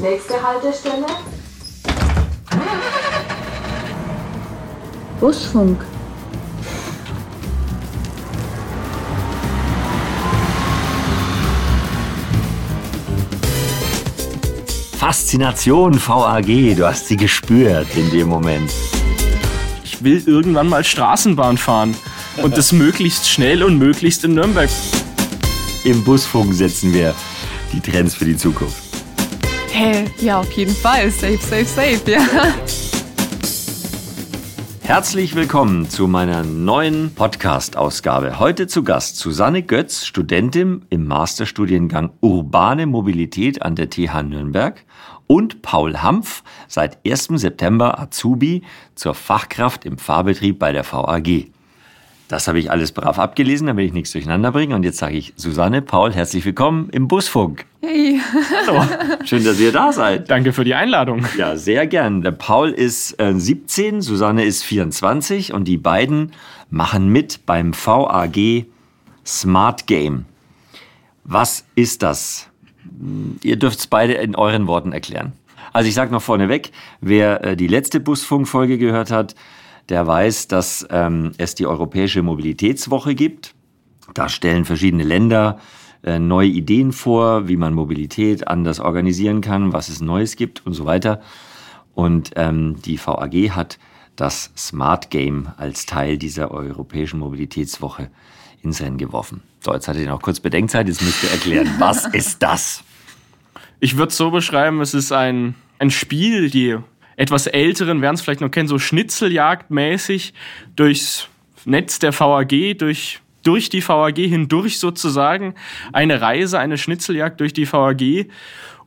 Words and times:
Nächste 0.00 0.42
Haltestelle. 0.42 1.04
Busfunk. 5.20 5.84
Faszination 14.96 16.00
VAG, 16.00 16.46
du 16.74 16.86
hast 16.86 17.08
sie 17.08 17.18
gespürt 17.18 17.86
in 17.94 18.10
dem 18.10 18.28
Moment. 18.28 18.72
Ich 19.84 20.02
will 20.02 20.22
irgendwann 20.26 20.70
mal 20.70 20.82
Straßenbahn 20.82 21.58
fahren 21.58 21.94
und 22.42 22.56
das 22.56 22.72
möglichst 22.72 23.28
schnell 23.28 23.62
und 23.62 23.76
möglichst 23.76 24.24
in 24.24 24.32
Nürnberg. 24.32 24.70
Im 25.84 26.02
Busfunk 26.04 26.54
setzen 26.54 26.94
wir 26.94 27.14
die 27.74 27.80
Trends 27.80 28.14
für 28.14 28.24
die 28.24 28.36
Zukunft. 28.38 28.89
Hä? 29.72 30.06
Ja, 30.20 30.40
auf 30.40 30.50
jeden 30.52 30.74
Fall. 30.74 31.10
Safe, 31.10 31.38
safe, 31.38 31.64
safe, 31.64 32.10
ja. 32.10 32.20
Herzlich 34.82 35.36
willkommen 35.36 35.88
zu 35.88 36.08
meiner 36.08 36.42
neuen 36.42 37.14
Podcast-Ausgabe. 37.14 38.40
Heute 38.40 38.66
zu 38.66 38.82
Gast 38.82 39.16
Susanne 39.18 39.62
Götz, 39.62 40.04
Studentin 40.04 40.84
im 40.90 41.06
Masterstudiengang 41.06 42.10
Urbane 42.20 42.86
Mobilität 42.86 43.62
an 43.62 43.76
der 43.76 43.88
TH 43.88 44.24
Nürnberg 44.24 44.84
und 45.28 45.62
Paul 45.62 45.98
Hampf, 45.98 46.42
seit 46.66 46.98
1. 47.06 47.28
September 47.36 48.00
Azubi 48.00 48.64
zur 48.96 49.14
Fachkraft 49.14 49.84
im 49.84 49.98
Fahrbetrieb 49.98 50.58
bei 50.58 50.72
der 50.72 50.84
VAG. 50.84 51.52
Das 52.30 52.46
habe 52.46 52.60
ich 52.60 52.70
alles 52.70 52.92
brav 52.92 53.18
abgelesen, 53.18 53.66
damit 53.66 53.86
ich 53.86 53.92
nichts 53.92 54.12
durcheinander 54.12 54.52
bringe. 54.52 54.76
Und 54.76 54.84
jetzt 54.84 54.98
sage 54.98 55.16
ich 55.16 55.32
Susanne, 55.34 55.82
Paul, 55.82 56.12
herzlich 56.12 56.44
willkommen 56.44 56.88
im 56.90 57.08
Busfunk. 57.08 57.66
Hey. 57.80 58.20
Hallo, 58.68 58.84
schön, 59.24 59.42
dass 59.42 59.58
ihr 59.58 59.72
da 59.72 59.92
seid. 59.92 60.30
Danke 60.30 60.52
für 60.52 60.62
die 60.62 60.76
Einladung. 60.76 61.26
Ja, 61.36 61.56
sehr 61.56 61.88
gern. 61.88 62.22
Der 62.22 62.30
Paul 62.30 62.70
ist 62.70 63.20
äh, 63.20 63.34
17, 63.34 64.00
Susanne 64.00 64.44
ist 64.44 64.62
24 64.62 65.52
und 65.52 65.64
die 65.64 65.76
beiden 65.76 66.30
machen 66.70 67.08
mit 67.08 67.46
beim 67.46 67.72
VAG 67.74 68.66
Smart 69.26 69.88
Game. 69.88 70.26
Was 71.24 71.64
ist 71.74 72.04
das? 72.04 72.48
Ihr 73.42 73.56
dürft 73.56 73.80
es 73.80 73.86
beide 73.88 74.12
in 74.12 74.36
euren 74.36 74.68
Worten 74.68 74.92
erklären. 74.92 75.32
Also 75.72 75.88
ich 75.88 75.94
sage 75.94 76.12
noch 76.12 76.22
vorneweg, 76.22 76.70
wer 77.00 77.42
äh, 77.42 77.56
die 77.56 77.66
letzte 77.66 77.98
Busfunkfolge 77.98 78.78
gehört 78.78 79.10
hat, 79.10 79.34
der 79.90 80.06
weiß, 80.06 80.48
dass 80.48 80.86
ähm, 80.90 81.32
es 81.36 81.54
die 81.54 81.66
Europäische 81.66 82.22
Mobilitätswoche 82.22 83.14
gibt. 83.14 83.54
Da 84.14 84.28
stellen 84.28 84.64
verschiedene 84.64 85.04
Länder 85.04 85.58
äh, 86.02 86.18
neue 86.18 86.48
Ideen 86.48 86.92
vor, 86.92 87.48
wie 87.48 87.56
man 87.56 87.74
Mobilität 87.74 88.48
anders 88.48 88.80
organisieren 88.80 89.40
kann, 89.40 89.72
was 89.72 89.88
es 89.88 90.00
Neues 90.00 90.36
gibt 90.36 90.64
und 90.64 90.72
so 90.72 90.86
weiter. 90.86 91.20
Und 91.94 92.30
ähm, 92.36 92.76
die 92.84 92.98
VAG 92.98 93.50
hat 93.50 93.78
das 94.16 94.52
Smart 94.56 95.10
Game 95.10 95.48
als 95.56 95.86
Teil 95.86 96.18
dieser 96.18 96.50
Europäischen 96.50 97.18
Mobilitätswoche 97.20 98.10
ins 98.62 98.80
Rennen 98.80 98.98
geworfen. 98.98 99.42
So, 99.60 99.74
jetzt 99.74 99.88
hattet 99.88 100.02
ihr 100.02 100.08
noch 100.08 100.22
kurz 100.22 100.40
Bedenkzeit, 100.40 100.88
jetzt 100.88 101.02
müsst 101.02 101.22
ihr 101.24 101.30
erklären, 101.30 101.68
was 101.78 102.06
ist 102.06 102.42
das? 102.42 102.84
Ich 103.80 103.96
würde 103.96 104.10
es 104.10 104.16
so 104.16 104.30
beschreiben, 104.30 104.80
es 104.80 104.94
ist 104.94 105.10
ein, 105.12 105.54
ein 105.78 105.90
Spiel, 105.90 106.50
die 106.50 106.78
etwas 107.20 107.46
Älteren 107.46 108.00
werden 108.00 108.14
es 108.14 108.22
vielleicht 108.22 108.40
noch 108.40 108.50
kennen, 108.50 108.66
so 108.66 108.78
Schnitzeljagdmäßig 108.78 110.32
durchs 110.74 111.28
Netz 111.66 111.98
der 111.98 112.18
VAG, 112.18 112.78
durch, 112.78 113.20
durch 113.42 113.68
die 113.68 113.86
VAG 113.86 114.16
hindurch 114.16 114.78
sozusagen. 114.80 115.54
Eine 115.92 116.22
Reise, 116.22 116.58
eine 116.58 116.78
Schnitzeljagd 116.78 117.38
durch 117.38 117.52
die 117.52 117.70
VAG. 117.70 118.30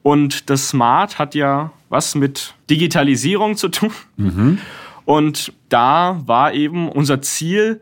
Und 0.01 0.49
das 0.49 0.69
Smart 0.69 1.19
hat 1.19 1.35
ja 1.35 1.73
was 1.89 2.15
mit 2.15 2.55
Digitalisierung 2.71 3.55
zu 3.55 3.69
tun. 3.69 3.91
Mhm. 4.17 4.57
Und 5.05 5.53
da 5.69 6.19
war 6.25 6.53
eben 6.53 6.89
unser 6.89 7.21
Ziel, 7.21 7.81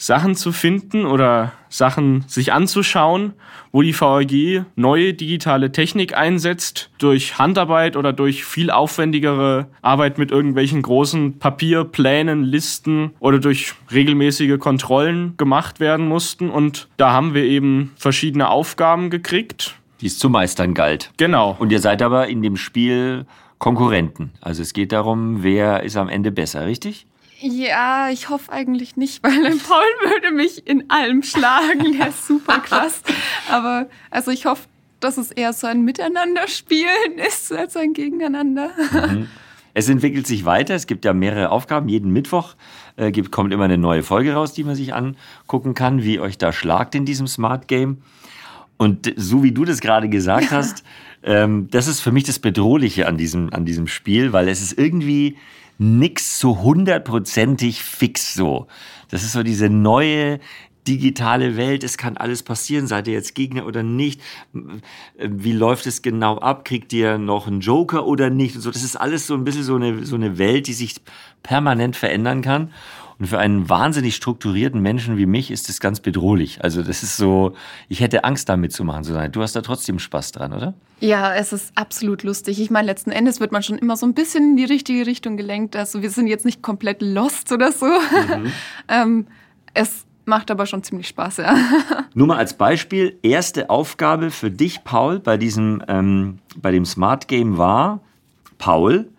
Sachen 0.00 0.34
zu 0.34 0.50
finden 0.50 1.04
oder 1.04 1.52
Sachen 1.68 2.24
sich 2.26 2.54
anzuschauen, 2.54 3.34
wo 3.70 3.82
die 3.82 3.98
VAG 3.98 4.64
neue 4.74 5.12
digitale 5.12 5.72
Technik 5.72 6.16
einsetzt, 6.16 6.90
durch 6.96 7.38
Handarbeit 7.38 7.96
oder 7.96 8.14
durch 8.14 8.46
viel 8.46 8.70
aufwendigere 8.70 9.66
Arbeit 9.82 10.16
mit 10.16 10.30
irgendwelchen 10.30 10.80
großen 10.80 11.38
Papierplänen, 11.38 12.44
Listen 12.44 13.10
oder 13.20 13.38
durch 13.38 13.74
regelmäßige 13.92 14.58
Kontrollen 14.58 15.34
gemacht 15.36 15.80
werden 15.80 16.08
mussten. 16.08 16.48
Und 16.48 16.88
da 16.96 17.12
haben 17.12 17.34
wir 17.34 17.44
eben 17.44 17.92
verschiedene 17.94 18.48
Aufgaben 18.48 19.10
gekriegt. 19.10 19.74
Die 20.00 20.06
es 20.06 20.18
zu 20.18 20.30
meistern 20.30 20.72
galt. 20.72 21.12
Genau. 21.18 21.56
Und 21.58 21.72
ihr 21.72 21.80
seid 21.80 22.00
aber 22.00 22.28
in 22.28 22.40
dem 22.40 22.56
Spiel 22.56 23.26
Konkurrenten. 23.58 24.30
Also 24.40 24.62
es 24.62 24.72
geht 24.72 24.92
darum, 24.92 25.42
wer 25.42 25.82
ist 25.82 25.98
am 25.98 26.08
Ende 26.08 26.32
besser, 26.32 26.64
richtig? 26.66 27.06
Ja, 27.40 28.10
ich 28.10 28.28
hoffe 28.28 28.52
eigentlich 28.52 28.96
nicht, 28.96 29.22
weil 29.22 29.42
der 29.42 29.50
Paul 29.50 29.84
würde 30.04 30.34
mich 30.34 30.66
in 30.66 30.90
allem 30.90 31.22
schlagen. 31.22 31.98
Der 31.98 32.08
ist 32.08 32.26
super 32.26 32.58
krass. 32.58 33.02
Aber 33.50 33.86
also 34.10 34.30
ich 34.30 34.46
hoffe, 34.46 34.68
dass 35.00 35.16
es 35.16 35.30
eher 35.30 35.52
so 35.52 35.66
ein 35.66 35.82
Miteinanderspielen 35.82 37.18
ist 37.26 37.52
als 37.52 37.76
ein 37.76 37.94
Gegeneinander. 37.94 38.70
Mhm. 38.92 39.28
Es 39.72 39.88
entwickelt 39.88 40.26
sich 40.26 40.44
weiter. 40.44 40.74
Es 40.74 40.86
gibt 40.86 41.04
ja 41.04 41.12
mehrere 41.12 41.50
Aufgaben. 41.50 41.88
Jeden 41.88 42.12
Mittwoch 42.12 42.54
äh, 42.96 43.12
gibt, 43.12 43.30
kommt 43.30 43.52
immer 43.52 43.64
eine 43.64 43.78
neue 43.78 44.02
Folge 44.02 44.34
raus, 44.34 44.52
die 44.52 44.64
man 44.64 44.74
sich 44.74 44.94
angucken 44.94 45.74
kann, 45.74 46.02
wie 46.02 46.20
euch 46.20 46.38
da 46.38 46.52
schlagt 46.52 46.94
in 46.94 47.04
diesem 47.04 47.26
Smart 47.26 47.68
Game. 47.68 48.02
Und 48.76 49.12
so 49.16 49.42
wie 49.42 49.52
du 49.52 49.64
das 49.64 49.80
gerade 49.80 50.08
gesagt 50.08 50.50
hast, 50.50 50.84
ähm, 51.22 51.68
das 51.70 51.86
ist 51.86 52.00
für 52.00 52.12
mich 52.12 52.24
das 52.24 52.38
Bedrohliche 52.38 53.06
an 53.06 53.16
diesem, 53.16 53.52
an 53.52 53.64
diesem 53.64 53.86
Spiel, 53.86 54.32
weil 54.32 54.48
es 54.48 54.62
ist 54.62 54.78
irgendwie 54.78 55.36
nix 55.78 56.38
so 56.38 56.60
hundertprozentig 56.60 57.82
fix 57.82 58.34
so. 58.34 58.66
Das 59.10 59.22
ist 59.22 59.32
so 59.32 59.42
diese 59.42 59.68
neue 59.68 60.40
digitale 60.86 61.56
Welt, 61.56 61.84
es 61.84 61.98
kann 61.98 62.16
alles 62.16 62.42
passieren, 62.42 62.86
seid 62.86 63.06
ihr 63.06 63.14
jetzt 63.14 63.34
Gegner 63.34 63.66
oder 63.66 63.82
nicht? 63.82 64.20
Wie 65.18 65.52
läuft 65.52 65.86
es 65.86 66.02
genau 66.02 66.38
ab? 66.38 66.64
Kriegt 66.64 66.92
ihr 66.92 67.18
noch 67.18 67.46
einen 67.46 67.60
Joker 67.60 68.06
oder 68.06 68.30
nicht? 68.30 68.56
Und 68.56 68.62
so, 68.62 68.70
das 68.70 68.82
ist 68.82 68.96
alles 68.96 69.26
so 69.26 69.34
ein 69.34 69.44
bisschen 69.44 69.62
so 69.62 69.76
eine, 69.76 70.04
so 70.04 70.16
eine 70.16 70.38
Welt, 70.38 70.66
die 70.66 70.72
sich 70.72 70.96
permanent 71.42 71.96
verändern 71.96 72.42
kann. 72.42 72.72
Und 73.20 73.26
für 73.26 73.38
einen 73.38 73.68
wahnsinnig 73.68 74.16
strukturierten 74.16 74.80
Menschen 74.80 75.18
wie 75.18 75.26
mich 75.26 75.50
ist 75.50 75.68
das 75.68 75.78
ganz 75.78 76.00
bedrohlich. 76.00 76.64
Also 76.64 76.82
das 76.82 77.02
ist 77.02 77.18
so, 77.18 77.54
ich 77.90 78.00
hätte 78.00 78.24
Angst 78.24 78.48
damit 78.48 78.72
zu 78.72 78.82
machen. 78.82 79.30
Du 79.30 79.42
hast 79.42 79.54
da 79.54 79.60
trotzdem 79.60 79.98
Spaß 79.98 80.32
dran, 80.32 80.54
oder? 80.54 80.72
Ja, 81.00 81.34
es 81.34 81.52
ist 81.52 81.72
absolut 81.76 82.22
lustig. 82.22 82.58
Ich 82.58 82.70
meine, 82.70 82.86
letzten 82.86 83.10
Endes 83.10 83.38
wird 83.38 83.52
man 83.52 83.62
schon 83.62 83.76
immer 83.76 83.98
so 83.98 84.06
ein 84.06 84.14
bisschen 84.14 84.52
in 84.52 84.56
die 84.56 84.64
richtige 84.64 85.06
Richtung 85.06 85.36
gelenkt. 85.36 85.76
Also 85.76 86.00
wir 86.00 86.08
sind 86.08 86.28
jetzt 86.28 86.46
nicht 86.46 86.62
komplett 86.62 87.02
lost 87.02 87.52
oder 87.52 87.72
so. 87.72 87.86
Mhm. 87.86 88.52
ähm, 88.88 89.26
es 89.74 90.06
macht 90.24 90.50
aber 90.50 90.64
schon 90.64 90.82
ziemlich 90.82 91.08
Spaß, 91.08 91.38
ja. 91.38 91.54
Nur 92.14 92.26
mal 92.26 92.38
als 92.38 92.54
Beispiel, 92.54 93.18
erste 93.22 93.68
Aufgabe 93.68 94.30
für 94.30 94.50
dich, 94.50 94.82
Paul, 94.82 95.20
bei 95.20 95.36
diesem, 95.36 95.82
ähm, 95.88 96.38
bei 96.56 96.70
dem 96.70 96.86
Smart 96.86 97.28
Game 97.28 97.58
war, 97.58 98.00
Paul, 98.56 99.10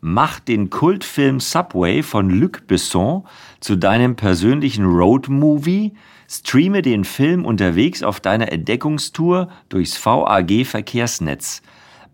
mach 0.00 0.40
den 0.40 0.70
Kultfilm 0.70 1.40
Subway 1.40 2.02
von 2.02 2.30
Luc 2.30 2.66
Besson 2.66 3.24
zu 3.60 3.76
deinem 3.76 4.16
persönlichen 4.16 4.84
Roadmovie, 4.84 5.92
streame 6.28 6.82
den 6.82 7.04
Film 7.04 7.44
unterwegs 7.44 8.02
auf 8.02 8.20
deiner 8.20 8.52
Entdeckungstour 8.52 9.48
durchs 9.68 10.04
VAG 10.04 10.64
Verkehrsnetz. 10.64 11.62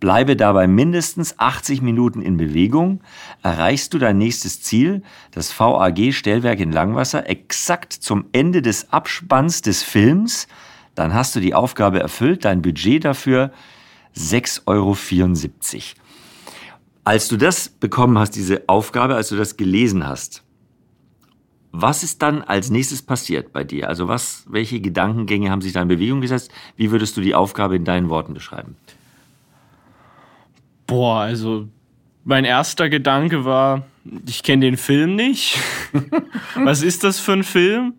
Bleibe 0.01 0.37
dabei 0.37 0.67
mindestens 0.67 1.39
80 1.39 1.81
Minuten 1.81 2.21
in 2.21 2.37
Bewegung. 2.37 3.01
Erreichst 3.43 3.95
du 3.95 3.99
dein 3.99 4.19
nächstes 4.19 4.61
Ziel, 4.61 5.03
das 5.31 5.59
VAG 5.59 6.13
Stellwerk 6.13 6.61
in 6.61 6.73
Langwasser, 6.73 7.29
exakt 7.29 7.93
zum 7.93 8.27
Ende 8.33 8.61
des 8.61 8.93
Abspanns 8.93 9.63
des 9.63 9.83
Films, 9.83 10.47
dann 10.95 11.15
hast 11.15 11.35
du 11.35 11.41
die 11.41 11.55
Aufgabe 11.55 12.01
erfüllt. 12.01 12.45
Dein 12.45 12.63
Budget 12.63 13.05
dafür 13.05 13.51
6,74 14.17 14.67
Euro. 14.67 14.97
Als 17.05 17.29
du 17.29 17.37
das 17.37 17.69
bekommen 17.69 18.19
hast, 18.19 18.33
diese 18.33 18.63
Aufgabe, 18.69 19.17
als 19.17 19.29
du 19.29 19.37
das 19.37 19.57
gelesen 19.57 20.07
hast, 20.07 20.44
was 21.77 22.05
ist 22.05 22.23
dann 22.23 22.43
als 22.43 22.71
nächstes 22.71 23.03
passiert 23.03 23.53
bei 23.53 23.65
dir? 23.65 23.89
Also 23.89 24.07
was, 24.07 24.45
welche 24.49 24.81
Gedankengänge 24.81 25.51
haben 25.51 25.61
sich 25.61 25.73
da 25.73 25.83
in 25.83 25.89
Bewegung 25.89 26.21
gesetzt? 26.21 26.53
Wie 26.77 26.93
würdest 26.93 27.17
du 27.17 27.21
die 27.21 27.35
Aufgabe 27.35 27.75
in 27.75 27.85
deinen 27.85 28.09
Worten 28.11 28.33
beschreiben? 28.33 28.77
Boah, 30.87 31.23
also 31.23 31.67
mein 32.23 32.45
erster 32.45 32.89
Gedanke 32.89 33.45
war, 33.45 33.83
ich 34.25 34.45
kenne 34.45 34.67
den 34.67 34.77
Film 34.77 35.17
nicht. 35.17 35.59
was 36.55 36.83
ist 36.83 37.03
das 37.03 37.19
für 37.19 37.33
ein 37.33 37.43
Film? 37.43 37.95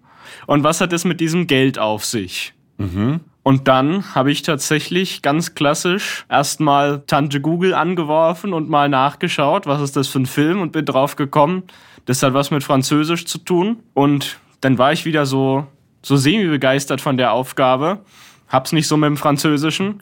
Und 0.48 0.64
was 0.64 0.80
hat 0.80 0.94
es 0.94 1.04
mit 1.04 1.20
diesem 1.20 1.46
Geld 1.46 1.78
auf 1.78 2.06
sich? 2.06 2.54
Mhm. 2.78 3.20
Und 3.44 3.68
dann 3.68 4.16
habe 4.16 4.32
ich 4.32 4.42
tatsächlich 4.42 5.22
ganz 5.22 5.54
klassisch 5.54 6.26
erstmal 6.30 7.04
Tante 7.08 7.42
Google 7.42 7.74
angeworfen 7.74 8.54
und 8.54 8.70
mal 8.70 8.88
nachgeschaut, 8.88 9.68
was 9.68 9.82
ist 9.82 9.98
das 9.98 10.08
für 10.08 10.20
ein 10.20 10.26
Film 10.28 10.62
und 10.62 10.72
bin 10.72 10.86
drauf 10.86 11.18
gekommen, 11.18 11.64
das 12.06 12.24
hat 12.24 12.34
was 12.34 12.52
mit 12.52 12.64
Französisch 12.64 13.26
zu 13.26 13.40
tun. 13.40 13.78
Und 13.94 14.40
dann 14.62 14.78
war 14.78 14.94
ich 14.94 15.06
wieder 15.06 15.26
so, 15.26 15.68
so 16.02 16.16
semi-begeistert 16.16 17.02
von 17.02 17.18
der 17.18 17.32
Aufgabe. 17.32 18.00
Hab's 18.48 18.72
nicht 18.72 18.88
so 18.88 18.98
mit 18.98 19.08
dem 19.08 19.18
Französischen. 19.18 20.02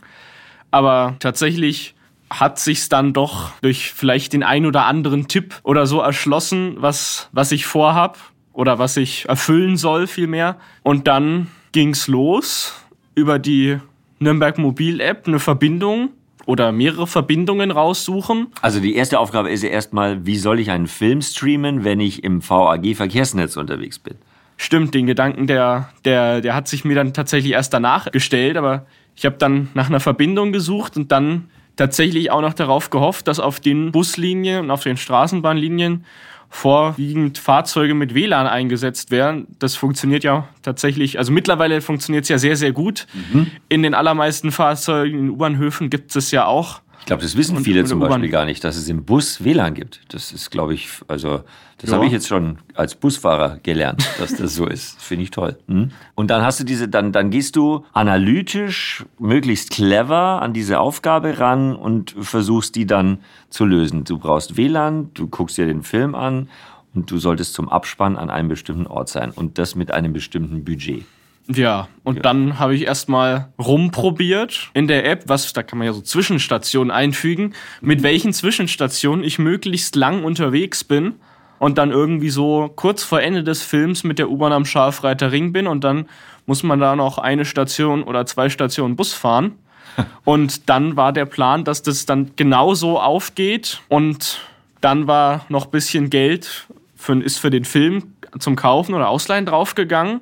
Aber 0.71 1.15
tatsächlich 1.19 1.95
hat 2.29 2.59
sich's 2.59 2.89
dann 2.89 3.13
doch 3.13 3.51
durch 3.61 3.93
vielleicht 3.93 4.33
den 4.33 4.43
ein 4.43 4.65
oder 4.65 4.85
anderen 4.85 5.27
Tipp 5.27 5.59
oder 5.63 5.85
so 5.85 5.99
erschlossen, 5.99 6.75
was, 6.77 7.29
was 7.31 7.51
ich 7.51 7.65
vorhab 7.65 8.17
oder 8.53 8.79
was 8.79 8.97
ich 8.97 9.29
erfüllen 9.29 9.77
soll 9.77 10.07
vielmehr. 10.07 10.57
Und 10.81 11.07
dann 11.07 11.47
ging's 11.71 12.07
los 12.07 12.73
über 13.15 13.39
die 13.39 13.77
Nürnberg 14.19 14.57
Mobil 14.57 14.99
App 14.99 15.27
eine 15.27 15.39
Verbindung 15.39 16.09
oder 16.45 16.71
mehrere 16.71 17.07
Verbindungen 17.07 17.71
raussuchen. 17.71 18.47
Also 18.61 18.79
die 18.79 18.95
erste 18.95 19.19
Aufgabe 19.19 19.49
ist 19.49 19.63
ja 19.63 19.69
erstmal, 19.69 20.25
wie 20.25 20.37
soll 20.37 20.59
ich 20.59 20.71
einen 20.71 20.87
Film 20.87 21.21
streamen, 21.21 21.83
wenn 21.83 21.99
ich 21.99 22.23
im 22.23 22.47
VAG 22.47 22.95
Verkehrsnetz 22.95 23.57
unterwegs 23.57 23.99
bin? 23.99 24.15
Stimmt, 24.57 24.93
den 24.93 25.07
Gedanken, 25.07 25.47
der, 25.47 25.89
der, 26.05 26.41
der 26.41 26.55
hat 26.55 26.67
sich 26.67 26.85
mir 26.85 26.95
dann 26.95 27.13
tatsächlich 27.13 27.53
erst 27.53 27.73
danach 27.73 28.11
gestellt, 28.11 28.55
aber 28.57 28.85
ich 29.15 29.25
habe 29.25 29.35
dann 29.37 29.69
nach 29.73 29.89
einer 29.89 29.99
Verbindung 29.99 30.51
gesucht 30.51 30.95
und 30.95 31.11
dann 31.11 31.49
tatsächlich 31.75 32.31
auch 32.31 32.41
noch 32.41 32.53
darauf 32.53 32.89
gehofft, 32.89 33.27
dass 33.27 33.39
auf 33.39 33.59
den 33.59 33.91
Buslinien 33.91 34.65
und 34.65 34.71
auf 34.71 34.83
den 34.83 34.97
Straßenbahnlinien 34.97 36.05
vorwiegend 36.53 37.39
Fahrzeuge 37.39 37.95
mit 37.95 38.13
WLAN 38.13 38.45
eingesetzt 38.45 39.09
werden. 39.09 39.47
Das 39.57 39.75
funktioniert 39.75 40.23
ja 40.23 40.47
tatsächlich, 40.61 41.17
also 41.17 41.31
mittlerweile 41.31 41.81
funktioniert 41.81 42.25
es 42.25 42.29
ja 42.29 42.37
sehr, 42.37 42.55
sehr 42.55 42.71
gut. 42.71 43.07
Mhm. 43.13 43.47
In 43.69 43.81
den 43.81 43.95
allermeisten 43.95 44.51
Fahrzeugen, 44.51 45.17
in 45.17 45.29
U-Bahnhöfen 45.31 45.89
gibt 45.89 46.15
es 46.15 46.29
ja 46.29 46.45
auch 46.45 46.81
ich 47.03 47.07
glaube, 47.07 47.21
das 47.21 47.35
wissen 47.35 47.59
viele 47.65 47.83
zum 47.83 47.99
Beispiel 47.99 48.29
gar 48.29 48.45
nicht, 48.45 48.63
dass 48.63 48.77
es 48.77 48.87
im 48.87 49.03
Bus 49.03 49.43
WLAN 49.43 49.73
gibt. 49.73 49.99
Das 50.07 50.31
ist, 50.31 50.51
glaube 50.51 50.73
ich, 50.73 50.87
also 51.09 51.41
das 51.77 51.89
ja. 51.89 51.97
habe 51.97 52.05
ich 52.05 52.13
jetzt 52.13 52.29
schon 52.29 52.59
als 52.75 52.95
Busfahrer 52.95 53.59
gelernt, 53.61 54.09
dass 54.19 54.33
das 54.37 54.55
so 54.55 54.65
ist. 54.65 55.01
Finde 55.01 55.23
ich 55.23 55.31
toll. 55.31 55.57
Hm? 55.67 55.91
Und 56.15 56.31
dann 56.31 56.43
hast 56.43 56.61
du 56.61 56.63
diese, 56.63 56.87
dann, 56.87 57.11
dann 57.11 57.29
gehst 57.29 57.57
du 57.57 57.83
analytisch, 57.91 59.03
möglichst 59.19 59.71
clever 59.71 60.41
an 60.41 60.53
diese 60.53 60.79
Aufgabe 60.79 61.39
ran 61.39 61.75
und 61.75 62.15
versuchst 62.21 62.73
die 62.75 62.85
dann 62.85 63.17
zu 63.49 63.65
lösen. 63.65 64.05
Du 64.05 64.17
brauchst 64.17 64.55
WLAN, 64.55 65.09
du 65.13 65.27
guckst 65.27 65.57
dir 65.57 65.65
den 65.65 65.83
Film 65.83 66.15
an 66.15 66.47
und 66.95 67.11
du 67.11 67.17
solltest 67.17 67.53
zum 67.53 67.67
Abspann 67.67 68.15
an 68.15 68.29
einem 68.29 68.47
bestimmten 68.47 68.87
Ort 68.87 69.09
sein 69.09 69.31
und 69.31 69.57
das 69.57 69.75
mit 69.75 69.91
einem 69.91 70.13
bestimmten 70.13 70.63
Budget. 70.63 71.03
Ja, 71.47 71.89
und 72.03 72.17
ja. 72.17 72.21
dann 72.21 72.57
habe 72.57 72.73
ich 72.73 72.83
erstmal 72.83 73.49
rumprobiert 73.59 74.69
in 74.73 74.87
der 74.87 75.05
App, 75.05 75.23
was, 75.27 75.51
da 75.51 75.61
kann 75.61 75.77
man 75.77 75.87
ja 75.87 75.93
so 75.93 76.01
Zwischenstationen 76.01 76.89
einfügen, 76.89 77.53
mit 77.81 78.01
welchen 78.01 78.31
Zwischenstationen 78.31 79.25
ich 79.25 79.39
möglichst 79.39 79.95
lang 79.95 80.23
unterwegs 80.23 80.85
bin 80.85 81.15
und 81.59 81.77
dann 81.77 81.91
irgendwie 81.91 82.29
so 82.29 82.71
kurz 82.75 83.03
vor 83.03 83.21
Ende 83.21 83.43
des 83.43 83.61
Films 83.61 84.03
mit 84.03 84.19
der 84.19 84.29
U-Bahn 84.29 84.53
am 84.53 84.65
Scharfreiter 84.65 85.31
Ring 85.31 85.51
bin 85.51 85.67
und 85.67 85.83
dann 85.83 86.07
muss 86.45 86.63
man 86.63 86.79
da 86.79 86.95
noch 86.95 87.17
eine 87.17 87.45
Station 87.45 88.03
oder 88.03 88.25
zwei 88.25 88.49
Stationen 88.49 88.95
Bus 88.95 89.13
fahren. 89.13 89.53
Und 90.25 90.69
dann 90.69 90.95
war 90.95 91.13
der 91.13 91.25
Plan, 91.25 91.63
dass 91.63 91.83
das 91.83 92.07
dann 92.07 92.31
genauso 92.35 92.99
aufgeht 92.99 93.79
und 93.89 94.41
dann 94.81 95.05
war 95.05 95.45
noch 95.49 95.67
bisschen 95.67 96.09
Geld 96.09 96.67
für, 96.95 97.21
ist 97.21 97.37
für 97.37 97.51
den 97.51 97.63
Film 97.63 98.15
zum 98.39 98.55
Kaufen 98.55 98.95
oder 98.95 99.09
Ausleihen 99.09 99.45
draufgegangen. 99.45 100.21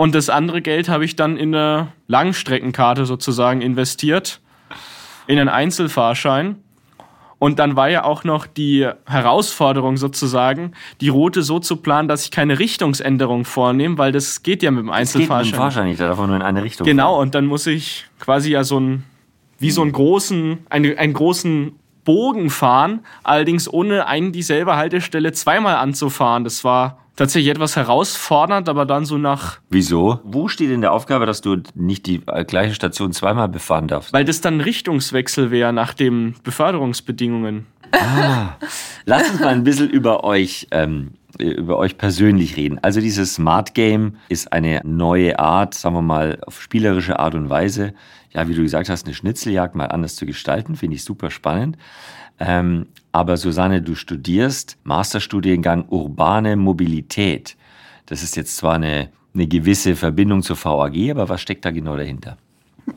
Und 0.00 0.14
das 0.14 0.30
andere 0.30 0.62
Geld 0.62 0.88
habe 0.88 1.04
ich 1.04 1.14
dann 1.14 1.36
in 1.36 1.54
eine 1.54 1.88
Langstreckenkarte 2.06 3.04
sozusagen 3.04 3.60
investiert, 3.60 4.40
in 5.26 5.38
einen 5.38 5.50
Einzelfahrschein. 5.50 6.56
Und 7.38 7.58
dann 7.58 7.76
war 7.76 7.90
ja 7.90 8.04
auch 8.04 8.24
noch 8.24 8.46
die 8.46 8.88
Herausforderung 9.04 9.98
sozusagen, 9.98 10.72
die 11.02 11.10
Route 11.10 11.42
so 11.42 11.58
zu 11.58 11.76
planen, 11.76 12.08
dass 12.08 12.24
ich 12.24 12.30
keine 12.30 12.58
Richtungsänderung 12.58 13.44
vornehme, 13.44 13.98
weil 13.98 14.10
das 14.10 14.42
geht 14.42 14.62
ja 14.62 14.70
mit 14.70 14.80
dem 14.84 14.90
Einzelfahrschein. 14.90 15.38
Das 15.38 15.44
geht 15.44 15.52
mit 15.52 15.58
dem 15.58 15.62
Fahrschein 15.62 15.86
nicht, 15.88 16.00
da 16.00 16.06
darf 16.08 16.18
man 16.18 16.28
nur 16.28 16.36
in 16.36 16.42
eine 16.44 16.62
Richtung 16.62 16.86
Genau, 16.86 17.12
fahren. 17.16 17.20
und 17.20 17.34
dann 17.34 17.44
muss 17.44 17.66
ich 17.66 18.06
quasi 18.20 18.52
ja 18.52 18.64
so 18.64 18.80
ein, 18.80 19.04
wie 19.58 19.70
so 19.70 19.82
einen 19.82 19.92
großen, 19.92 20.60
einen, 20.70 20.96
einen 20.96 21.12
großen 21.12 21.72
Bogen 22.06 22.48
fahren, 22.48 23.00
allerdings 23.22 23.70
ohne 23.70 24.06
einen 24.06 24.32
dieselbe 24.32 24.76
Haltestelle 24.76 25.32
zweimal 25.32 25.76
anzufahren. 25.76 26.44
Das 26.44 26.64
war 26.64 26.99
tatsächlich 27.20 27.50
etwas 27.50 27.76
herausfordernd, 27.76 28.70
aber 28.70 28.86
dann 28.86 29.04
so 29.04 29.18
nach. 29.18 29.58
Wieso? 29.68 30.20
Wo 30.24 30.48
steht 30.48 30.70
in 30.70 30.80
der 30.80 30.92
Aufgabe, 30.92 31.26
dass 31.26 31.42
du 31.42 31.58
nicht 31.74 32.06
die 32.06 32.22
äh, 32.26 32.46
gleiche 32.46 32.74
Station 32.74 33.12
zweimal 33.12 33.48
befahren 33.48 33.88
darfst? 33.88 34.14
Weil 34.14 34.24
das 34.24 34.40
dann 34.40 34.54
ein 34.54 34.60
Richtungswechsel 34.62 35.50
wäre 35.50 35.74
nach 35.74 35.92
den 35.92 36.34
Beförderungsbedingungen. 36.44 37.66
Ah, 37.92 38.56
lass 39.04 39.28
uns 39.30 39.40
mal 39.40 39.48
ein 39.48 39.64
bisschen 39.64 39.90
über 39.90 40.24
euch 40.24 40.68
ähm, 40.70 41.10
über 41.38 41.76
euch 41.76 41.98
persönlich 41.98 42.56
reden. 42.56 42.78
Also 42.82 43.00
dieses 43.00 43.34
Smart 43.34 43.74
Game 43.74 44.16
ist 44.28 44.52
eine 44.52 44.80
neue 44.84 45.38
Art, 45.38 45.74
sagen 45.74 45.94
wir 45.94 46.02
mal, 46.02 46.38
auf 46.46 46.60
spielerische 46.60 47.18
Art 47.18 47.34
und 47.34 47.50
Weise, 47.50 47.94
ja, 48.30 48.48
wie 48.48 48.54
du 48.54 48.62
gesagt 48.62 48.88
hast, 48.88 49.06
eine 49.06 49.14
Schnitzeljagd 49.14 49.74
mal 49.74 49.86
anders 49.86 50.16
zu 50.16 50.26
gestalten, 50.26 50.76
finde 50.76 50.96
ich 50.96 51.04
super 51.04 51.30
spannend. 51.30 51.76
Ähm, 52.38 52.86
aber 53.12 53.36
Susanne, 53.36 53.82
du 53.82 53.94
studierst 53.94 54.78
Masterstudiengang 54.84 55.86
Urbane 55.88 56.56
Mobilität. 56.56 57.56
Das 58.06 58.22
ist 58.22 58.36
jetzt 58.36 58.56
zwar 58.56 58.74
eine, 58.74 59.10
eine 59.34 59.46
gewisse 59.46 59.96
Verbindung 59.96 60.42
zur 60.42 60.56
VAG, 60.56 61.10
aber 61.10 61.28
was 61.28 61.40
steckt 61.40 61.64
da 61.64 61.70
genau 61.70 61.96
dahinter? 61.96 62.38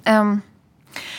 Ähm, 0.05 0.41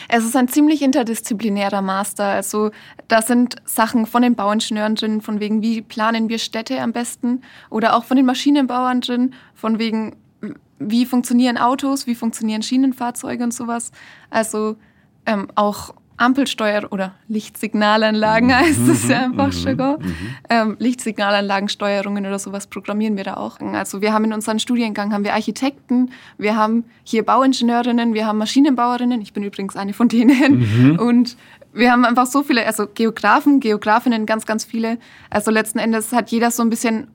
es 0.07 0.23
ist 0.23 0.35
ein 0.35 0.47
ziemlich 0.47 0.81
interdisziplinärer 0.81 1.81
Master. 1.81 2.25
Also 2.25 2.71
da 3.07 3.21
sind 3.21 3.57
Sachen 3.65 4.05
von 4.05 4.21
den 4.21 4.35
Bauingenieuren 4.35 4.95
drin, 4.95 5.21
von 5.21 5.39
wegen, 5.39 5.61
wie 5.61 5.81
planen 5.81 6.29
wir 6.29 6.39
Städte 6.39 6.81
am 6.81 6.93
besten, 6.93 7.41
oder 7.69 7.95
auch 7.95 8.05
von 8.05 8.17
den 8.17 8.25
Maschinenbauern 8.25 9.01
drin, 9.01 9.33
von 9.53 9.77
wegen, 9.79 10.15
wie 10.79 11.05
funktionieren 11.05 11.57
Autos, 11.57 12.07
wie 12.07 12.15
funktionieren 12.15 12.61
Schienenfahrzeuge 12.61 13.43
und 13.43 13.53
sowas. 13.53 13.91
Also 14.29 14.75
ähm, 15.25 15.47
auch 15.55 15.93
Ampelsteuer 16.17 16.87
oder 16.91 17.13
Lichtsignalanlagen 17.27 18.47
mhm. 18.47 18.55
heißt 18.55 18.87
es 18.87 19.07
ja 19.07 19.25
im 19.25 19.35
Fachjargon. 19.35 19.99
Mhm. 19.99 20.05
mhm. 20.07 20.35
Ähm, 20.49 20.75
Lichtsignalanlagensteuerungen 20.79 22.25
oder 22.25 22.39
sowas 22.39 22.67
programmieren 22.67 23.17
wir 23.17 23.25
da 23.25 23.35
auch. 23.35 23.59
Also 23.59 24.01
wir 24.01 24.13
haben 24.13 24.25
in 24.25 24.33
unserem 24.33 24.59
Studiengang 24.59 25.13
haben 25.13 25.23
wir 25.23 25.33
Architekten, 25.33 26.11
wir 26.37 26.55
haben 26.55 26.85
hier 27.03 27.25
Bauingenieurinnen, 27.25 28.13
wir 28.13 28.25
haben 28.25 28.37
Maschinenbauerinnen, 28.37 29.21
ich 29.21 29.33
bin 29.33 29.43
übrigens 29.43 29.75
eine 29.75 29.93
von 29.93 30.07
denen 30.07 30.97
und 30.99 31.35
wir 31.73 31.91
haben 31.91 32.05
einfach 32.05 32.25
so 32.25 32.41
viele, 32.41 32.65
also 32.65 32.87
Geografen, 32.87 33.59
Geografinnen, 33.59 34.25
ganz, 34.25 34.45
ganz 34.45 34.63
viele. 34.63 34.97
Also 35.29 35.51
letzten 35.51 35.79
Endes 35.79 36.13
hat 36.13 36.31
jeder 36.31 36.49
so 36.49 36.63
ein 36.63 36.69
bisschen 36.69 37.07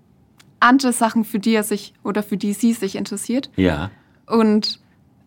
andere 0.60 0.92
Sachen, 0.92 1.24
für 1.24 1.38
die 1.38 1.54
er 1.54 1.62
sich 1.62 1.94
oder 2.02 2.22
für 2.22 2.36
die 2.36 2.52
sie 2.52 2.72
sich 2.72 2.96
interessiert. 2.96 3.50
Ja. 3.56 3.90
Und 4.26 4.80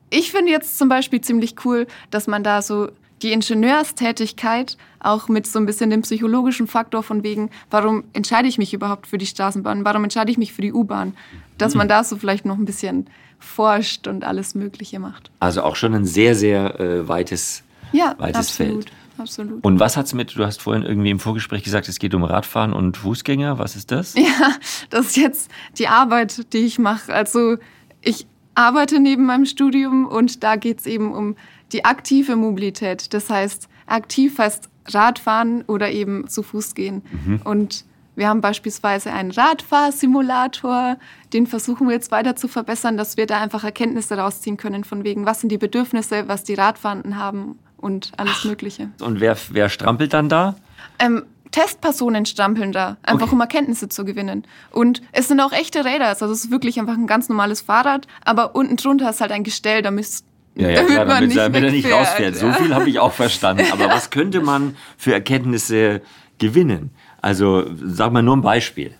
ich 0.09 0.31
finde 0.31 0.51
jetzt 0.51 0.77
zum 0.77 0.89
Beispiel 0.89 1.21
ziemlich 1.21 1.65
cool, 1.65 1.87
dass 2.11 2.27
man 2.27 2.43
da 2.43 2.61
so 2.61 2.89
die 3.23 3.31
Ingenieurstätigkeit 3.31 4.77
auch 4.99 5.29
mit 5.29 5.47
so 5.47 5.57
ein 5.57 5.65
bisschen 5.65 5.89
dem 5.89 6.01
psychologischen 6.01 6.67
Faktor 6.67 7.03
von 7.03 7.23
wegen, 7.23 7.49
warum 7.71 8.03
entscheide 8.13 8.47
ich 8.47 8.57
mich 8.57 8.73
überhaupt 8.73 9.07
für 9.07 9.17
die 9.17 9.25
Straßenbahn, 9.25 9.85
warum 9.85 10.03
entscheide 10.03 10.31
ich 10.31 10.37
mich 10.37 10.53
für 10.53 10.61
die 10.61 10.73
U-Bahn, 10.73 11.15
dass 11.57 11.73
man 11.73 11.87
da 11.87 12.03
so 12.03 12.17
vielleicht 12.17 12.45
noch 12.45 12.57
ein 12.57 12.65
bisschen 12.65 13.07
forscht 13.39 14.07
und 14.07 14.23
alles 14.23 14.55
Mögliche 14.55 14.99
macht. 14.99 15.31
Also 15.39 15.63
auch 15.63 15.75
schon 15.75 15.93
ein 15.93 16.05
sehr, 16.05 16.35
sehr 16.35 16.79
äh, 16.79 17.07
weites, 17.07 17.63
ja, 17.91 18.15
weites 18.17 18.49
absolut, 18.49 18.85
Feld. 18.85 18.91
Absolut. 19.17 19.63
Und 19.63 19.79
was 19.79 19.95
hat 19.95 20.07
es 20.07 20.13
mit, 20.13 20.35
du 20.35 20.45
hast 20.45 20.61
vorhin 20.61 20.83
irgendwie 20.83 21.11
im 21.11 21.19
Vorgespräch 21.19 21.63
gesagt, 21.63 21.87
es 21.87 21.99
geht 21.99 22.13
um 22.13 22.23
Radfahren 22.23 22.73
und 22.73 22.97
Fußgänger, 22.97 23.59
was 23.59 23.75
ist 23.75 23.91
das? 23.91 24.15
Ja, 24.15 24.55
das 24.89 25.07
ist 25.07 25.17
jetzt 25.17 25.51
die 25.77 25.87
Arbeit, 25.87 26.53
die 26.53 26.59
ich 26.59 26.79
mache. 26.79 27.13
Also 27.13 27.57
ich 28.01 28.25
arbeite 28.55 28.99
neben 28.99 29.25
meinem 29.25 29.45
Studium 29.45 30.07
und 30.07 30.43
da 30.43 30.55
geht 30.55 30.79
es 30.79 30.85
eben 30.85 31.13
um 31.13 31.35
die 31.71 31.85
aktive 31.85 32.35
Mobilität. 32.35 33.13
Das 33.13 33.29
heißt, 33.29 33.67
aktiv 33.85 34.37
heißt 34.37 34.69
Radfahren 34.87 35.63
oder 35.63 35.91
eben 35.91 36.27
zu 36.27 36.43
Fuß 36.43 36.75
gehen. 36.75 37.03
Mhm. 37.25 37.41
Und 37.43 37.85
wir 38.15 38.29
haben 38.29 38.41
beispielsweise 38.41 39.11
einen 39.11 39.31
Radfahrsimulator, 39.31 40.97
den 41.33 41.47
versuchen 41.47 41.87
wir 41.87 41.95
jetzt 41.95 42.11
weiter 42.11 42.35
zu 42.35 42.47
verbessern, 42.47 42.95
dass 42.95 43.17
wir 43.17 43.25
da 43.25 43.41
einfach 43.41 43.63
Erkenntnisse 43.63 44.17
rausziehen 44.17 44.57
können 44.57 44.83
von 44.83 45.03
wegen, 45.03 45.25
was 45.25 45.41
sind 45.41 45.51
die 45.51 45.57
Bedürfnisse, 45.57 46.27
was 46.27 46.43
die 46.43 46.53
Radfahrenden 46.53 47.17
haben 47.17 47.57
und 47.83 48.11
alles 48.17 48.37
Ach. 48.39 48.45
Mögliche. 48.45 48.89
Und 49.01 49.19
wer, 49.19 49.37
wer 49.51 49.69
strampelt 49.69 50.13
dann 50.13 50.29
da? 50.29 50.55
Ähm, 50.99 51.23
Testpersonen 51.51 52.25
strampeln 52.25 52.71
da, 52.71 52.97
einfach 53.03 53.27
okay. 53.27 53.35
um 53.35 53.41
Erkenntnisse 53.41 53.87
zu 53.87 54.05
gewinnen. 54.05 54.43
Und 54.71 55.01
es 55.11 55.27
sind 55.27 55.39
auch 55.39 55.51
echte 55.51 55.85
Räder, 55.85 56.07
also 56.07 56.25
es 56.25 56.45
ist 56.45 56.51
wirklich 56.51 56.79
einfach 56.79 56.95
ein 56.95 57.05
ganz 57.05 57.29
normales 57.29 57.61
Fahrrad, 57.61 58.07
aber 58.25 58.55
unten 58.55 58.77
drunter 58.77 59.09
ist 59.09 59.21
halt 59.21 59.31
ein 59.31 59.43
Gestell, 59.43 59.83
da 59.83 59.91
müsst 59.91 60.25
ja, 60.55 60.69
ja, 60.69 60.75
damit, 60.75 60.91
klar, 60.91 61.05
damit, 61.05 61.27
nicht 61.29 61.37
damit 61.37 61.63
er 61.63 61.71
nicht 61.71 61.91
rausfährt. 61.91 62.35
So 62.35 62.51
viel 62.53 62.75
habe 62.75 62.89
ich 62.89 62.99
auch 62.99 63.13
verstanden. 63.13 63.65
Aber 63.71 63.89
was 63.89 64.11
könnte 64.11 64.39
man 64.41 64.75
für 64.97 65.11
Erkenntnisse 65.11 66.01
gewinnen? 66.37 66.91
Also 67.21 67.65
sag 67.83 68.11
mal 68.11 68.21
nur 68.21 68.35
ein 68.35 68.41
Beispiel. 68.41 68.93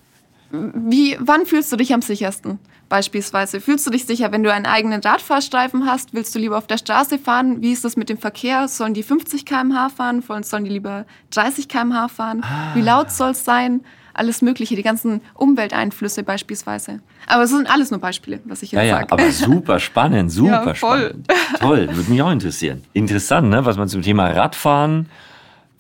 Wie, 0.52 1.16
wann 1.20 1.46
fühlst 1.46 1.72
du 1.72 1.76
dich 1.76 1.94
am 1.94 2.02
sichersten? 2.02 2.58
Beispielsweise, 2.94 3.60
fühlst 3.60 3.88
du 3.88 3.90
dich 3.90 4.06
sicher, 4.06 4.32
wenn 4.32 4.44
du 4.44 4.54
einen 4.54 4.68
eigenen 4.68 5.02
Radfahrstreifen 5.02 5.88
hast? 5.88 6.14
Willst 6.14 6.36
du 6.36 6.38
lieber 6.38 6.60
auf 6.60 6.68
der 6.68 6.78
Straße 6.78 7.18
fahren? 7.18 7.60
Wie 7.64 7.72
ist 7.72 7.84
das 7.84 7.98
mit 7.98 8.08
dem 8.08 8.20
Verkehr? 8.20 8.68
Sollen 8.68 8.94
die 8.94 9.02
50 9.02 9.48
km/h 9.48 9.90
fahren? 9.90 10.22
Sollen 10.44 10.64
die 10.64 10.70
lieber 10.70 11.08
30 11.32 11.68
km/h 11.68 12.08
fahren? 12.10 12.44
Ah. 12.44 12.76
Wie 12.76 12.82
laut 12.82 13.10
soll 13.10 13.32
es 13.32 13.44
sein? 13.44 13.82
alles 14.14 14.44
Mögliche, 14.44 14.76
die 14.76 14.84
ganzen 14.84 15.22
Umwelteinflüsse 15.34 16.22
beispielsweise. 16.22 17.00
Aber 17.26 17.46
es 17.46 17.50
sind 17.50 17.68
alles 17.68 17.90
nur 17.90 18.00
Beispiele, 18.00 18.42
was 18.46 18.62
ich 18.62 18.72
jetzt 18.72 18.78
ja, 18.78 18.86
ja, 18.86 18.98
sage. 18.98 19.12
Aber 19.12 19.32
super 19.32 19.80
spannend, 19.80 20.32
super 20.32 20.68
ja, 20.68 20.76
spannend. 20.76 21.28
Toll, 21.60 21.90
würde 21.96 22.12
mich 22.12 22.22
auch 22.22 22.30
interessieren. 22.30 22.84
Interessant, 22.94 23.50
ne? 23.50 23.66
was 23.66 23.76
man 23.76 23.88
zum 23.88 24.04
Thema 24.04 24.28
Radfahren 24.28 25.10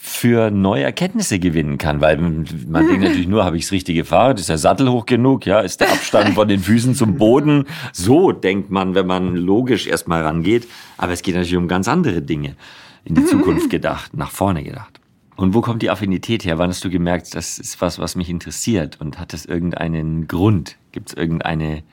für 0.05 0.51
neue 0.51 0.83
Erkenntnisse 0.83 1.39
gewinnen 1.39 1.77
kann, 1.77 2.01
weil 2.01 2.17
man 2.17 2.43
denkt 2.45 3.03
natürlich 3.03 3.25
nur, 3.25 3.45
habe 3.45 3.55
ich 3.55 3.63
das 3.63 3.71
richtige 3.71 4.03
Fahrrad, 4.03 4.37
ist 4.37 4.49
der 4.49 4.57
Sattel 4.57 4.89
hoch 4.89 5.05
genug, 5.05 5.45
ja, 5.45 5.61
ist 5.61 5.79
der 5.79 5.93
Abstand 5.93 6.33
von 6.35 6.49
den 6.49 6.59
Füßen 6.59 6.93
zum 6.93 7.15
Boden. 7.15 7.67
So 7.93 8.33
denkt 8.33 8.69
man, 8.69 8.95
wenn 8.95 9.07
man 9.07 9.37
logisch 9.37 9.87
erstmal 9.87 10.21
rangeht. 10.23 10.67
Aber 10.97 11.13
es 11.13 11.21
geht 11.21 11.35
natürlich 11.35 11.55
um 11.55 11.69
ganz 11.69 11.87
andere 11.87 12.21
Dinge 12.21 12.57
in 13.05 13.15
die 13.15 13.23
Zukunft 13.23 13.69
gedacht, 13.69 14.13
nach 14.13 14.29
vorne 14.29 14.65
gedacht. 14.65 14.99
Und 15.37 15.53
wo 15.53 15.61
kommt 15.61 15.81
die 15.81 15.89
Affinität 15.89 16.43
her? 16.43 16.57
Wann 16.57 16.69
hast 16.69 16.83
du 16.83 16.89
gemerkt, 16.89 17.33
das 17.33 17.57
ist 17.57 17.79
was, 17.79 17.97
was 17.97 18.17
mich 18.17 18.29
interessiert? 18.29 18.99
Und 18.99 19.21
hat 19.21 19.31
das 19.31 19.45
irgendeinen 19.45 20.27
Grund? 20.27 20.75
Gibt 20.91 21.11
es 21.11 21.13
irgendeinen 21.15 21.83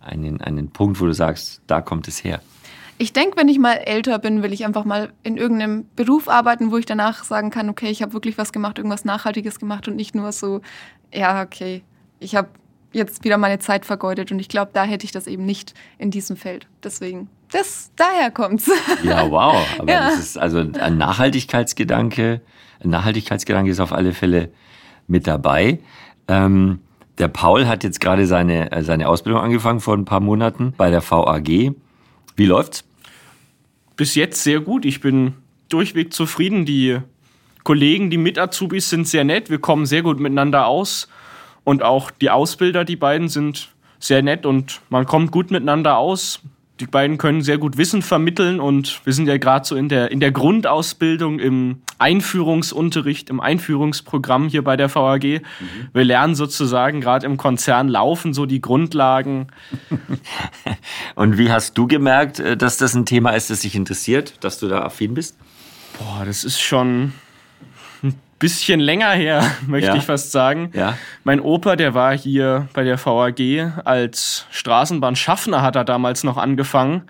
einen, 0.00 0.40
einen 0.40 0.70
Punkt, 0.70 1.00
wo 1.00 1.06
du 1.06 1.12
sagst, 1.12 1.62
da 1.66 1.80
kommt 1.80 2.06
es 2.06 2.22
her? 2.22 2.40
Ich 2.98 3.12
denke, 3.12 3.36
wenn 3.36 3.48
ich 3.48 3.58
mal 3.58 3.74
älter 3.74 4.18
bin, 4.18 4.42
will 4.42 4.52
ich 4.52 4.64
einfach 4.64 4.84
mal 4.84 5.12
in 5.22 5.36
irgendeinem 5.36 5.86
Beruf 5.96 6.28
arbeiten, 6.28 6.70
wo 6.70 6.76
ich 6.76 6.86
danach 6.86 7.24
sagen 7.24 7.50
kann, 7.50 7.68
okay, 7.68 7.88
ich 7.88 8.02
habe 8.02 8.12
wirklich 8.12 8.38
was 8.38 8.52
gemacht, 8.52 8.78
irgendwas 8.78 9.04
Nachhaltiges 9.04 9.58
gemacht 9.58 9.88
und 9.88 9.96
nicht 9.96 10.14
nur 10.14 10.30
so, 10.32 10.60
ja, 11.12 11.42
okay, 11.42 11.82
ich 12.20 12.36
habe 12.36 12.48
jetzt 12.92 13.24
wieder 13.24 13.36
meine 13.36 13.58
Zeit 13.58 13.84
vergeudet 13.84 14.30
und 14.30 14.38
ich 14.38 14.48
glaube, 14.48 14.70
da 14.72 14.84
hätte 14.84 15.04
ich 15.04 15.12
das 15.12 15.26
eben 15.26 15.44
nicht 15.44 15.74
in 15.98 16.10
diesem 16.10 16.36
Feld. 16.36 16.68
Deswegen, 16.82 17.28
das, 17.50 17.90
daher 17.96 18.30
kommt's. 18.30 18.70
Ja, 19.02 19.28
wow. 19.30 19.56
Aber 19.78 19.92
ja. 19.92 20.10
das 20.10 20.18
ist 20.18 20.38
also 20.38 20.58
ein 20.58 20.96
Nachhaltigkeitsgedanke. 20.96 22.40
Ein 22.82 22.90
Nachhaltigkeitsgedanke 22.90 23.70
ist 23.70 23.80
auf 23.80 23.92
alle 23.92 24.12
Fälle 24.12 24.50
mit 25.08 25.26
dabei. 25.26 25.80
Ähm, 26.28 26.78
der 27.18 27.28
Paul 27.28 27.66
hat 27.66 27.84
jetzt 27.84 28.00
gerade 28.00 28.26
seine, 28.26 28.72
äh, 28.72 28.82
seine 28.82 29.08
Ausbildung 29.08 29.42
angefangen 29.42 29.80
vor 29.80 29.94
ein 29.94 30.04
paar 30.04 30.20
Monaten 30.20 30.74
bei 30.76 30.90
der 30.90 31.02
VAG. 31.02 31.74
Wie 32.36 32.46
läuft's? 32.46 32.84
Bis 33.96 34.14
jetzt 34.14 34.42
sehr 34.42 34.60
gut. 34.60 34.84
Ich 34.84 35.00
bin 35.00 35.34
durchweg 35.68 36.12
zufrieden. 36.12 36.64
Die 36.64 36.98
Kollegen, 37.62 38.10
die 38.10 38.18
Mit-Azubis 38.18 38.90
sind 38.90 39.06
sehr 39.06 39.24
nett. 39.24 39.50
Wir 39.50 39.58
kommen 39.58 39.86
sehr 39.86 40.02
gut 40.02 40.20
miteinander 40.20 40.66
aus. 40.66 41.08
Und 41.62 41.82
auch 41.82 42.10
die 42.10 42.30
Ausbilder, 42.30 42.84
die 42.84 42.96
beiden, 42.96 43.28
sind 43.28 43.70
sehr 43.98 44.22
nett 44.22 44.44
und 44.44 44.80
man 44.90 45.06
kommt 45.06 45.30
gut 45.30 45.50
miteinander 45.50 45.96
aus. 45.96 46.40
Die 46.80 46.86
beiden 46.86 47.18
können 47.18 47.42
sehr 47.42 47.58
gut 47.58 47.76
Wissen 47.76 48.02
vermitteln 48.02 48.58
und 48.58 49.00
wir 49.04 49.12
sind 49.12 49.28
ja 49.28 49.38
gerade 49.38 49.64
so 49.64 49.76
in 49.76 49.88
der, 49.88 50.10
in 50.10 50.18
der 50.18 50.32
Grundausbildung, 50.32 51.38
im 51.38 51.82
Einführungsunterricht, 51.98 53.30
im 53.30 53.38
Einführungsprogramm 53.38 54.48
hier 54.48 54.64
bei 54.64 54.76
der 54.76 54.92
VAG. 54.92 55.22
Mhm. 55.22 55.40
Wir 55.92 56.04
lernen 56.04 56.34
sozusagen 56.34 57.00
gerade 57.00 57.26
im 57.26 57.36
Konzern 57.36 57.88
laufen 57.88 58.34
so 58.34 58.44
die 58.44 58.60
Grundlagen. 58.60 59.46
und 61.14 61.38
wie 61.38 61.52
hast 61.52 61.78
du 61.78 61.86
gemerkt, 61.86 62.40
äh, 62.40 62.56
dass 62.56 62.76
das 62.76 62.94
ein 62.94 63.06
Thema 63.06 63.30
ist, 63.30 63.50
das 63.50 63.60
dich 63.60 63.76
interessiert, 63.76 64.42
dass 64.42 64.58
du 64.58 64.66
da 64.66 64.82
affin 64.82 65.14
bist? 65.14 65.36
Boah, 65.98 66.24
das 66.24 66.42
ist 66.42 66.60
schon 66.60 67.12
bisschen 68.38 68.80
länger 68.80 69.10
her, 69.10 69.42
möchte 69.66 69.90
ja. 69.90 69.96
ich 69.96 70.04
fast 70.04 70.32
sagen. 70.32 70.70
Ja. 70.74 70.96
Mein 71.24 71.40
Opa, 71.40 71.76
der 71.76 71.94
war 71.94 72.16
hier 72.16 72.68
bei 72.72 72.84
der 72.84 72.98
VAG 73.04 73.72
als 73.84 74.46
Straßenbahnschaffner, 74.50 75.62
hat 75.62 75.76
er 75.76 75.84
damals 75.84 76.24
noch 76.24 76.36
angefangen. 76.36 77.02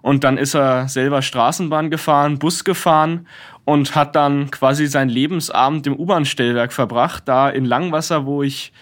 Und 0.00 0.24
dann 0.24 0.36
ist 0.36 0.54
er 0.54 0.88
selber 0.88 1.22
Straßenbahn 1.22 1.88
gefahren, 1.90 2.38
Bus 2.38 2.64
gefahren 2.64 3.28
und 3.64 3.94
hat 3.94 4.16
dann 4.16 4.50
quasi 4.50 4.86
sein 4.86 5.08
Lebensabend 5.08 5.86
im 5.86 5.94
U-Bahn-Stellwerk 5.96 6.72
verbracht, 6.72 7.22
da 7.26 7.48
in 7.48 7.64
Langwasser, 7.64 8.26
wo 8.26 8.42
ich 8.42 8.72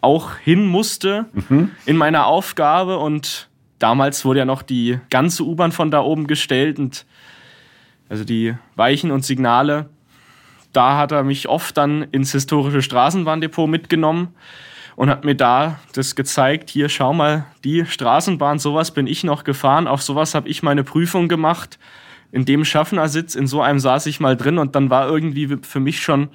auch 0.00 0.36
hin 0.36 0.64
musste 0.66 1.26
mhm. 1.32 1.70
in 1.84 1.96
meiner 1.96 2.26
Aufgabe. 2.26 2.98
Und 2.98 3.48
damals 3.78 4.24
wurde 4.24 4.40
ja 4.40 4.44
noch 4.46 4.62
die 4.62 4.98
ganze 5.10 5.44
U-Bahn 5.44 5.72
von 5.72 5.90
da 5.90 6.00
oben 6.00 6.26
gestellt 6.26 6.78
und 6.78 7.04
also 8.08 8.24
die 8.24 8.54
Weichen 8.76 9.10
und 9.10 9.24
Signale 9.24 9.90
da 10.72 10.96
hat 10.96 11.12
er 11.12 11.24
mich 11.24 11.48
oft 11.48 11.76
dann 11.76 12.02
ins 12.12 12.32
historische 12.32 12.82
Straßenbahndepot 12.82 13.68
mitgenommen 13.68 14.34
und 14.96 15.10
hat 15.10 15.24
mir 15.24 15.34
da 15.34 15.78
das 15.94 16.14
gezeigt, 16.14 16.70
hier 16.70 16.88
schau 16.88 17.12
mal, 17.12 17.46
die 17.64 17.86
Straßenbahn, 17.86 18.58
sowas 18.58 18.90
bin 18.90 19.06
ich 19.06 19.24
noch 19.24 19.44
gefahren, 19.44 19.86
auf 19.86 20.02
sowas 20.02 20.34
habe 20.34 20.48
ich 20.48 20.62
meine 20.62 20.84
Prüfung 20.84 21.28
gemacht. 21.28 21.78
In 22.32 22.44
dem 22.44 22.64
Schaffnersitz, 22.64 23.34
in 23.34 23.46
so 23.46 23.60
einem 23.60 23.80
saß 23.80 24.06
ich 24.06 24.20
mal 24.20 24.36
drin 24.36 24.58
und 24.58 24.76
dann 24.76 24.90
war 24.90 25.08
irgendwie 25.08 25.58
für 25.62 25.80
mich 25.80 26.00
schon 26.00 26.28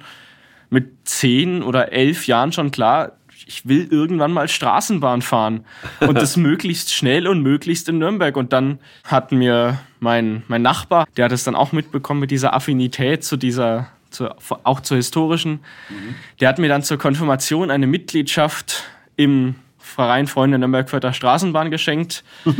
mit 0.68 1.08
zehn 1.08 1.62
oder 1.62 1.92
elf 1.92 2.26
Jahren 2.26 2.52
schon 2.52 2.70
klar, 2.70 3.12
ich 3.46 3.66
will 3.68 3.86
irgendwann 3.90 4.32
mal 4.32 4.48
Straßenbahn 4.48 5.22
fahren 5.22 5.64
und 6.00 6.14
das 6.20 6.36
möglichst 6.36 6.92
schnell 6.92 7.28
und 7.28 7.42
möglichst 7.42 7.88
in 7.88 7.98
Nürnberg. 7.98 8.36
Und 8.36 8.52
dann 8.52 8.78
hat 9.04 9.30
mir 9.30 9.78
mein, 10.00 10.42
mein 10.48 10.62
Nachbar, 10.62 11.06
der 11.16 11.26
hat 11.26 11.32
es 11.32 11.44
dann 11.44 11.54
auch 11.54 11.72
mitbekommen 11.72 12.20
mit 12.20 12.30
dieser 12.30 12.54
Affinität 12.54 13.24
zu 13.24 13.36
dieser 13.36 13.88
zu, 14.16 14.34
auch 14.64 14.80
zur 14.80 14.96
historischen. 14.96 15.60
Mhm. 15.88 16.14
Der 16.40 16.48
hat 16.48 16.58
mir 16.58 16.68
dann 16.68 16.82
zur 16.82 16.98
Konfirmation 16.98 17.70
eine 17.70 17.86
Mitgliedschaft 17.86 18.84
im 19.16 19.56
Verein 19.78 20.26
Freunde 20.26 20.58
Nürnberg-Förder 20.58 21.12
Straßenbahn 21.12 21.70
geschenkt. 21.70 22.24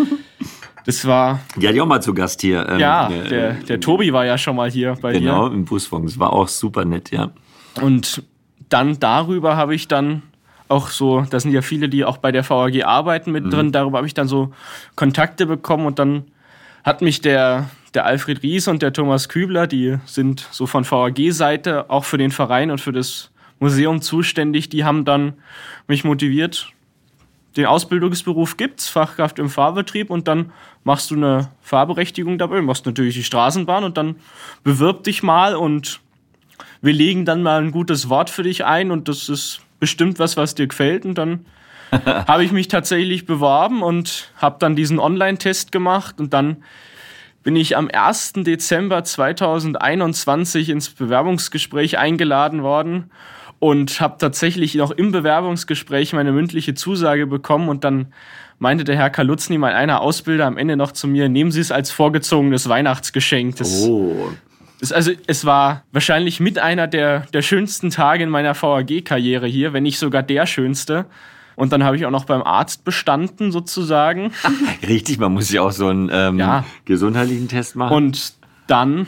Das 0.87 1.05
war. 1.05 1.41
Die 1.57 1.67
hatte 1.67 1.75
ich 1.75 1.83
auch 1.83 1.87
mal 1.87 2.01
zu 2.01 2.15
Gast 2.15 2.43
hier. 2.43 2.65
Ähm, 2.69 2.79
ja, 2.79 3.11
äh, 3.11 3.29
der, 3.29 3.53
der 3.55 3.81
Tobi 3.81 4.13
war 4.13 4.25
ja 4.25 4.39
schon 4.39 4.55
mal 4.55 4.71
hier 4.71 4.95
bei 5.03 5.15
genau, 5.15 5.19
dir. 5.19 5.27
Genau, 5.27 5.47
im 5.49 5.65
Busfunk. 5.65 6.07
Das 6.07 6.17
war 6.21 6.33
auch 6.33 6.47
super 6.47 6.85
nett, 6.85 7.11
ja. 7.11 7.33
Und 7.83 8.23
dann 8.69 9.01
darüber 9.01 9.57
habe 9.57 9.75
ich 9.75 9.89
dann 9.89 10.23
auch 10.69 10.89
so, 10.89 11.23
da 11.23 11.41
sind 11.41 11.51
ja 11.51 11.63
viele, 11.63 11.89
die 11.89 12.05
auch 12.05 12.19
bei 12.19 12.31
der 12.31 12.49
VAG 12.49 12.85
arbeiten 12.85 13.33
mit 13.33 13.47
mhm. 13.47 13.51
drin, 13.51 13.73
darüber 13.73 13.99
habe 13.99 14.07
ich 14.07 14.15
dann 14.15 14.29
so 14.29 14.53
Kontakte 14.95 15.47
bekommen 15.47 15.87
und 15.87 15.99
dann 15.99 16.25
hat 16.85 17.03
mich 17.03 17.21
der 17.21 17.69
der 17.97 18.05
Alfred 18.05 18.43
Ries 18.43 18.69
und 18.69 18.83
der 18.83 18.93
Thomas 18.93 19.29
Kübler, 19.29 19.67
die 19.67 19.97
sind 20.05 20.47
so 20.51 20.67
von 20.67 20.89
VAG-Seite 20.89 21.91
auch 21.91 22.05
für 22.05 22.19
den 22.19 22.31
Verein 22.31 22.71
und 22.71 22.81
für 22.81 22.93
das 22.93 23.31
Museum 23.59 24.03
zuständig. 24.03 24.69
Die 24.69 24.85
haben 24.85 25.05
dann 25.07 25.33
mich 25.89 26.05
motiviert. 26.05 26.69
Den 27.57 27.65
Ausbildungsberuf 27.65 28.59
gibt's, 28.59 28.87
Fachkraft 28.89 29.39
im 29.39 29.49
Fahrbetrieb 29.49 30.11
und 30.11 30.29
dann 30.29 30.53
machst 30.85 31.11
du 31.11 31.15
eine 31.15 31.51
Fahrberechtigung 31.63 32.37
dabei, 32.37 32.61
machst 32.61 32.85
natürlich 32.85 33.15
die 33.15 33.25
Straßenbahn 33.25 33.83
und 33.83 33.97
dann 33.97 34.17
bewirb 34.63 35.05
dich 35.05 35.23
mal 35.23 35.57
und 35.57 36.01
wir 36.83 36.93
legen 36.93 37.25
dann 37.25 37.43
mal 37.43 37.63
ein 37.63 37.71
gutes 37.71 38.11
Wort 38.11 38.29
für 38.29 38.43
dich 38.43 38.67
ein 38.67 38.91
und 38.91 39.09
das 39.09 39.31
ist 39.31 39.61
bestimmt 39.81 40.19
was, 40.19 40.37
was 40.37 40.55
dir 40.55 40.67
gefällt 40.67 41.07
und 41.07 41.17
dann 41.17 41.47
habe 42.05 42.45
ich 42.45 42.53
mich 42.53 42.69
tatsächlich 42.69 43.25
beworben 43.25 43.83
und 43.83 44.31
habe 44.37 44.57
dann 44.59 44.77
diesen 44.77 44.99
Online-Test 44.99 45.73
gemacht 45.73 46.21
und 46.21 46.35
dann 46.35 46.59
bin 47.47 47.55
ich 47.55 47.77
am 47.77 47.89
1. 47.89 48.33
Dezember 48.39 49.05
2021 49.05 50.69
ins 50.69 50.89
Bewerbungsgespräch 50.91 51.97
eingeladen 51.97 52.65
worden 52.65 53.13
und 53.61 54.01
habe 54.01 54.17
tatsächlich 54.19 54.75
noch 54.75 54.91
im 54.91 55.13
Bewerbungsgespräch 55.13 56.13
meine 56.13 56.33
mündliche 56.33 56.75
Zusage 56.75 57.29
bekommen 57.29 57.69
und 57.69 57.85
dann 57.85 58.13
meinte 58.59 58.83
der 58.83 58.97
Herr 58.97 59.11
Kalutzny, 59.11 59.59
mein 59.59 59.77
einer 59.77 60.01
Ausbilder, 60.01 60.45
am 60.45 60.59
Ende 60.59 60.77
noch 60.77 60.91
zu 60.91 61.07
mir, 61.07 61.29
nehmen 61.29 61.53
Sie 61.53 61.61
es 61.61 61.71
als 61.71 61.93
vorgezogenes 61.93 62.69
Weihnachtsgeschenk. 62.69 63.55
Das, 63.55 63.87
oh. 63.87 64.33
Das, 64.81 64.91
also 64.91 65.13
es 65.29 65.45
war 65.45 65.85
wahrscheinlich 65.93 66.41
mit 66.41 66.59
einer 66.59 66.89
der, 66.89 67.27
der 67.33 67.43
schönsten 67.43 67.91
Tage 67.91 68.25
in 68.25 68.29
meiner 68.29 68.61
VAG-Karriere 68.61 69.47
hier, 69.47 69.73
wenn 69.73 69.85
nicht 69.85 70.01
sogar 70.01 70.25
der 70.25 70.47
schönste. 70.47 71.07
Und 71.57 71.73
dann 71.73 71.83
habe 71.83 71.97
ich 71.97 72.07
auch 72.07 72.11
noch 72.11 72.27
beim 72.27 72.43
Arzt 72.43 72.85
bestanden, 72.85 73.51
sozusagen. 73.51 74.31
Richtig, 74.87 75.19
man 75.19 75.33
muss 75.33 75.51
ja 75.51 75.63
auch 75.63 75.73
so 75.73 75.89
einen 75.89 76.11
ähm, 76.13 76.39
ja. 76.39 76.65
gesundheitlichen 76.85 77.49
Test 77.49 77.75
machen. 77.77 77.95
Und 77.95 78.35
dann 78.67 79.07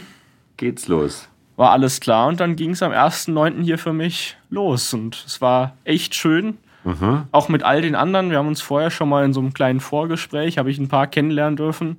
geht's 0.56 0.88
los. 0.88 1.28
War 1.56 1.70
alles 1.72 2.00
klar 2.00 2.28
und 2.28 2.40
dann 2.40 2.56
ging 2.56 2.70
es 2.70 2.82
am 2.82 2.92
1.9. 2.92 3.62
hier 3.62 3.78
für 3.78 3.92
mich 3.92 4.36
los. 4.48 4.94
Und 4.94 5.24
es 5.26 5.40
war 5.40 5.76
echt 5.84 6.14
schön. 6.14 6.56
Mhm. 6.84 7.24
Auch 7.32 7.48
mit 7.48 7.64
all 7.64 7.82
den 7.82 7.94
anderen. 7.94 8.30
Wir 8.30 8.38
haben 8.38 8.48
uns 8.48 8.62
vorher 8.62 8.90
schon 8.90 9.08
mal 9.08 9.24
in 9.24 9.32
so 9.32 9.40
einem 9.40 9.52
kleinen 9.52 9.80
Vorgespräch, 9.80 10.56
habe 10.56 10.70
ich 10.70 10.78
ein 10.78 10.88
paar 10.88 11.06
kennenlernen 11.06 11.56
dürfen. 11.56 11.98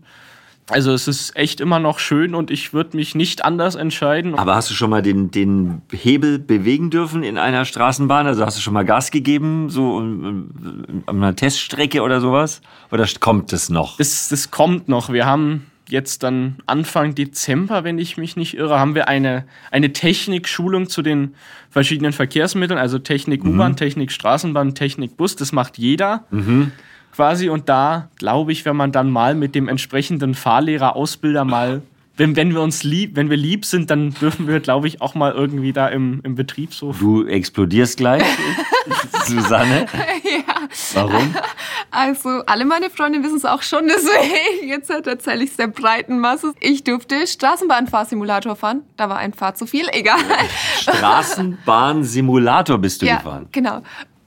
Also 0.72 0.94
es 0.94 1.08
ist 1.08 1.36
echt 1.36 1.62
immer 1.62 1.80
noch 1.80 2.00
schön 2.00 2.36
und 2.36 2.52
ich 2.52 2.74
würde 2.74 2.96
mich 2.96 3.16
nicht 3.16 3.46
anders 3.46 3.76
entscheiden. 3.76 4.36
Aber 4.36 4.56
hast 4.56 4.70
du 4.70 4.74
schon 4.74 4.90
mal 4.90 5.02
den, 5.02 5.32
den 5.32 5.82
Hebel 5.92 6.40
bewegen 6.40 6.90
dürfen 6.90 7.24
in 7.24 7.38
einer 7.38 7.66
Straßenbahn? 7.66 8.28
Also 8.28 8.46
hast 8.46 8.58
du 8.58 8.62
schon 8.62 8.74
mal 8.74 8.86
Gas 8.86 9.12
gegeben, 9.12 9.70
so 9.70 9.98
an 9.98 10.94
einer 11.08 11.36
Teststrecke 11.36 12.02
oder 12.02 12.22
sowas? 12.22 12.62
Oder 12.92 13.08
kommt 13.20 13.54
es 13.54 13.70
noch? 13.70 13.98
Das, 13.98 14.30
das 14.30 14.52
kommt 14.52 14.88
noch. 14.88 15.12
Wir 15.12 15.26
haben 15.26 15.66
jetzt 15.88 16.24
dann 16.24 16.58
Anfang 16.68 17.16
Dezember, 17.16 17.84
wenn 17.84 17.98
ich 17.98 18.18
mich 18.18 18.36
nicht 18.36 18.56
irre, 18.56 18.80
haben 18.80 18.94
wir 18.96 19.08
eine, 19.08 19.46
eine 19.72 19.92
Technikschulung 19.92 20.88
zu 20.88 21.02
den 21.02 21.34
verschiedenen 21.72 22.14
Verkehrsmitteln, 22.14 22.80
also 22.80 23.00
Technik 23.00 23.44
U-Bahn, 23.44 23.72
mhm. 23.72 23.78
Technik 23.78 24.12
Straßenbahn, 24.12 24.76
Technik 24.76 25.18
Bus. 25.18 25.36
Das 25.36 25.52
macht 25.52 25.78
jeder. 25.78 26.26
Mhm 26.30 26.72
quasi. 27.14 27.50
Und 27.50 27.70
da 27.70 28.10
glaube 28.18 28.52
ich, 28.52 28.66
wenn 28.66 28.76
man 28.76 28.92
dann 28.92 29.10
mal 29.10 29.36
mit 29.36 29.56
dem 29.56 29.68
entsprechenden 29.68 30.36
Fahrlehrer, 30.36 30.96
Ausbilder 30.96 31.46
mal, 31.46 31.82
wenn, 32.20 32.36
wenn 32.36 32.54
wir 32.54 32.62
uns 32.62 32.84
lieb, 32.84 33.16
wenn 33.16 33.30
wir 33.30 33.38
lieb 33.38 33.64
sind, 33.64 33.90
dann 33.90 34.14
dürfen 34.14 34.46
wir, 34.48 34.60
glaube 34.60 34.88
ich, 34.90 35.02
auch 35.02 35.16
mal 35.16 35.32
irgendwie 35.32 35.72
da 35.72 35.88
im, 35.88 36.20
im 36.24 36.36
Betrieb 36.36 36.74
so. 36.74 36.92
Du 36.92 37.26
explodierst 37.26 37.96
gleich, 37.96 38.24
Susanne. 39.26 39.86
ja, 40.24 40.68
Warum? 40.96 41.34
Also, 41.92 42.44
alle 42.46 42.66
meine 42.66 42.90
Freunde 42.90 43.24
wissen 43.24 43.38
es 43.38 43.46
auch 43.46 43.62
schon, 43.62 43.88
deswegen 43.88 44.68
jetzt 44.68 44.90
erzähle 44.90 45.46
ich 45.46 45.52
es 45.52 45.58
der 45.58 45.68
breiten 45.68 46.20
Masse. 46.20 46.54
Ich 46.60 46.84
durfte 46.84 47.26
Straßenbahnfahrsimulator 47.26 48.58
fahren. 48.58 48.82
Da 48.98 49.08
war 49.10 49.18
ein 49.18 49.34
Fahr 49.34 49.56
zu 49.56 49.66
viel, 49.66 49.88
egal. 49.92 50.20
Straßenbahnsimulator 50.82 52.78
bist 52.80 53.02
du 53.02 53.06
ja, 53.06 53.16
gefahren. 53.16 53.48
genau. 53.52 53.82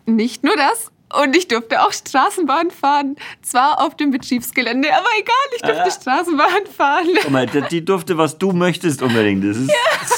Nicht 0.06 0.42
nur 0.42 0.56
das, 0.56 0.91
und 1.22 1.36
ich 1.36 1.48
durfte 1.48 1.82
auch 1.82 1.92
Straßenbahn 1.92 2.70
fahren. 2.70 3.16
Zwar 3.42 3.80
auf 3.80 3.96
dem 3.96 4.10
Betriebsgelände, 4.10 4.88
aber 4.92 5.06
egal, 5.18 5.34
ich 5.56 5.62
durfte 5.62 5.82
Ah. 5.82 5.90
Straßenbahn 5.90 6.66
fahren. 6.76 7.08
Guck 7.22 7.30
mal, 7.30 7.46
die 7.46 7.62
die 7.62 7.84
durfte, 7.84 8.16
was 8.18 8.38
du 8.38 8.52
möchtest 8.52 9.02
unbedingt. 9.02 9.44
Das 9.44 9.56
ist, 9.56 9.70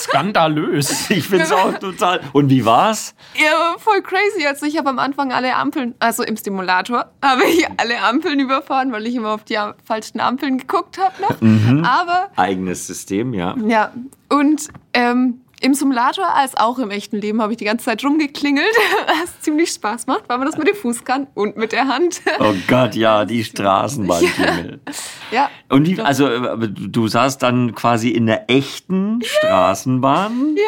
Skandalös. 0.04 1.10
Ich 1.14 1.28
finde 1.28 1.44
es 1.44 1.52
auch 1.52 1.78
total. 1.78 2.20
Und 2.32 2.50
wie 2.50 2.64
war's? 2.64 3.14
Ja, 3.34 3.76
voll 3.78 4.02
crazy. 4.02 4.46
Also 4.46 4.66
ich 4.66 4.76
habe 4.78 4.88
am 4.90 4.98
Anfang 4.98 5.32
alle 5.32 5.54
Ampeln, 5.54 5.94
also 5.98 6.22
im 6.22 6.36
Simulator, 6.36 7.10
habe 7.22 7.44
ich 7.44 7.66
alle 7.78 8.00
Ampeln 8.02 8.40
überfahren, 8.40 8.92
weil 8.92 9.06
ich 9.06 9.14
immer 9.14 9.30
auf 9.32 9.44
die 9.44 9.58
falschen 9.84 10.20
Ampeln 10.20 10.58
geguckt 10.58 10.98
habe. 10.98 11.44
Mhm. 11.44 11.84
Aber 11.84 12.30
Eigenes 12.36 12.86
System, 12.86 13.34
ja. 13.34 13.54
ja, 13.66 13.92
und 14.28 14.68
ähm, 14.92 15.40
im 15.64 15.72
Simulator 15.72 16.26
als 16.34 16.58
auch 16.58 16.78
im 16.78 16.90
echten 16.90 17.16
Leben 17.16 17.40
habe 17.40 17.52
ich 17.54 17.56
die 17.56 17.64
ganze 17.64 17.86
Zeit 17.86 18.04
rumgeklingelt, 18.04 18.66
was 19.06 19.40
ziemlich 19.40 19.70
Spaß 19.70 20.06
macht, 20.06 20.28
weil 20.28 20.36
man 20.36 20.46
das 20.46 20.58
mit 20.58 20.68
dem 20.68 20.76
Fuß 20.76 21.04
kann 21.04 21.26
und 21.32 21.56
mit 21.56 21.72
der 21.72 21.88
Hand. 21.88 22.20
Oh 22.38 22.52
Gott, 22.68 22.94
ja, 22.94 23.24
die 23.24 23.42
Straßenbahnklingel. 23.42 24.80
ja. 25.30 25.48
Und 25.70 25.86
wie, 25.86 25.98
also, 25.98 26.28
du 26.56 27.08
saßt 27.08 27.42
dann 27.42 27.74
quasi 27.74 28.10
in 28.10 28.26
der 28.26 28.50
echten 28.50 29.22
Straßenbahn. 29.22 30.54
Ja, 30.54 30.64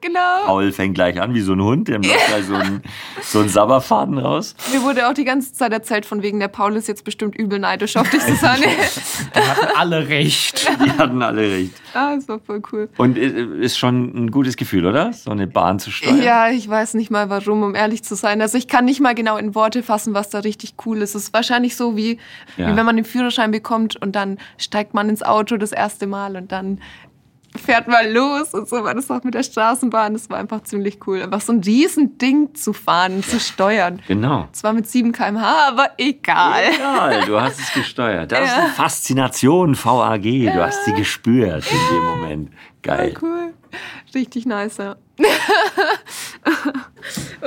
genau. 0.00 0.46
Paul 0.46 0.72
fängt 0.72 0.94
gleich 0.94 1.20
an 1.20 1.34
wie 1.34 1.42
so 1.42 1.52
ein 1.52 1.62
Hund, 1.62 1.88
der 1.88 1.98
macht 1.98 2.26
gleich 2.28 2.46
so 2.46 2.54
einen, 2.54 2.82
so 3.20 3.40
einen 3.40 3.50
Sabberfaden 3.50 4.16
raus. 4.16 4.54
Mir 4.72 4.82
wurde 4.82 5.08
auch 5.08 5.14
die 5.14 5.24
ganze 5.24 5.52
Zeit 5.52 5.72
erzählt, 5.72 6.06
von 6.06 6.22
wegen 6.22 6.40
der 6.40 6.48
Paul 6.48 6.74
ist 6.76 6.88
jetzt 6.88 7.04
bestimmt 7.04 7.36
übel 7.36 7.58
neidisch 7.58 7.98
auf 7.98 8.08
dich, 8.08 8.22
Susanne. 8.22 8.64
Die 9.34 9.40
hatten 9.40 9.76
alle 9.76 10.08
recht. 10.08 10.66
Die 10.82 10.90
hatten 10.92 11.20
alle 11.20 11.42
recht. 11.42 11.74
ah, 11.92 12.14
das 12.14 12.26
war 12.28 12.40
voll 12.40 12.62
cool. 12.72 12.88
Und 12.96 13.18
äh, 13.18 13.44
ist 13.60 13.76
schon 13.76 14.14
ein 14.14 14.30
gutes 14.38 14.56
Gefühl, 14.56 14.86
oder? 14.86 15.12
So 15.12 15.32
eine 15.32 15.48
Bahn 15.48 15.80
zu 15.80 15.90
steuern. 15.90 16.22
Ja, 16.22 16.48
ich 16.48 16.68
weiß 16.68 16.94
nicht 16.94 17.10
mal 17.10 17.28
warum, 17.28 17.64
um 17.64 17.74
ehrlich 17.74 18.04
zu 18.04 18.14
sein. 18.14 18.40
Also 18.40 18.56
ich 18.56 18.68
kann 18.68 18.84
nicht 18.84 19.00
mal 19.00 19.12
genau 19.16 19.36
in 19.36 19.56
Worte 19.56 19.82
fassen, 19.82 20.14
was 20.14 20.30
da 20.30 20.38
richtig 20.38 20.74
cool 20.86 20.98
ist. 21.02 21.16
Es 21.16 21.24
ist 21.24 21.34
wahrscheinlich 21.34 21.74
so 21.74 21.96
wie, 21.96 22.18
Ja. 22.56 22.70
wie 22.72 22.76
wenn 22.76 22.86
man 22.86 22.94
den 22.94 23.04
Führerschein 23.04 23.50
bekommt 23.50 23.96
und 24.00 24.14
dann 24.14 24.38
steigt 24.56 24.94
man 24.94 25.08
ins 25.08 25.24
Auto 25.24 25.56
das 25.56 25.72
erste 25.72 26.06
Mal 26.06 26.36
und 26.36 26.52
dann 26.52 26.80
fährt 27.60 27.88
man 27.88 28.10
los 28.12 28.54
und 28.54 28.68
so 28.68 28.82
war 28.84 28.94
das 28.94 29.10
auch 29.10 29.22
mit 29.24 29.34
der 29.34 29.42
Straßenbahn. 29.42 30.12
Das 30.14 30.28
war 30.30 30.38
einfach 30.38 30.62
ziemlich 30.62 30.98
cool. 31.06 31.22
Einfach 31.22 31.40
so 31.40 31.52
ein 31.52 31.60
Riesending 31.62 32.54
zu 32.54 32.72
fahren 32.72 33.22
zu 33.22 33.38
steuern. 33.40 34.00
Genau. 34.08 34.48
Zwar 34.52 34.72
mit 34.72 34.86
7 34.88 35.12
km/h, 35.12 35.68
aber 35.68 35.90
egal. 35.98 36.62
Egal, 36.74 37.24
du 37.26 37.40
hast 37.40 37.58
es 37.60 37.72
gesteuert. 37.72 38.32
Das 38.32 38.40
ist 38.40 38.56
Ja. 38.56 38.62
eine 38.64 38.68
Faszination 38.72 39.74
VAG. 39.76 40.22
Du 40.22 40.62
hast 40.64 40.84
sie 40.84 40.92
gespürt 40.94 41.64
in 41.70 41.94
dem 41.96 42.04
Moment. 42.04 42.50
Geil. 42.82 43.14
Cool. 43.20 43.52
Richtig 44.14 44.46
nice, 44.46 44.78
ja. 44.78 44.96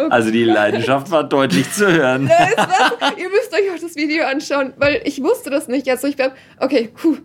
Also 0.10 0.32
die 0.32 0.44
Leidenschaft 0.44 1.12
war 1.12 1.24
deutlich 1.24 1.72
zu 1.72 1.91
hören. 1.91 2.27
Ihr 3.18 3.30
müsst 3.30 3.53
euch 3.53 3.70
auch 3.75 3.80
das 3.82 3.96
Video 3.96 4.25
anschauen, 4.25 4.74
weil 4.77 5.01
ich 5.06 5.22
wusste 5.22 5.50
das 5.50 5.68
nicht. 5.68 5.88
Also 5.89 6.08
ich 6.08 6.15
glaube, 6.15 6.34
okay, 6.60 6.89
puh. 6.94 7.18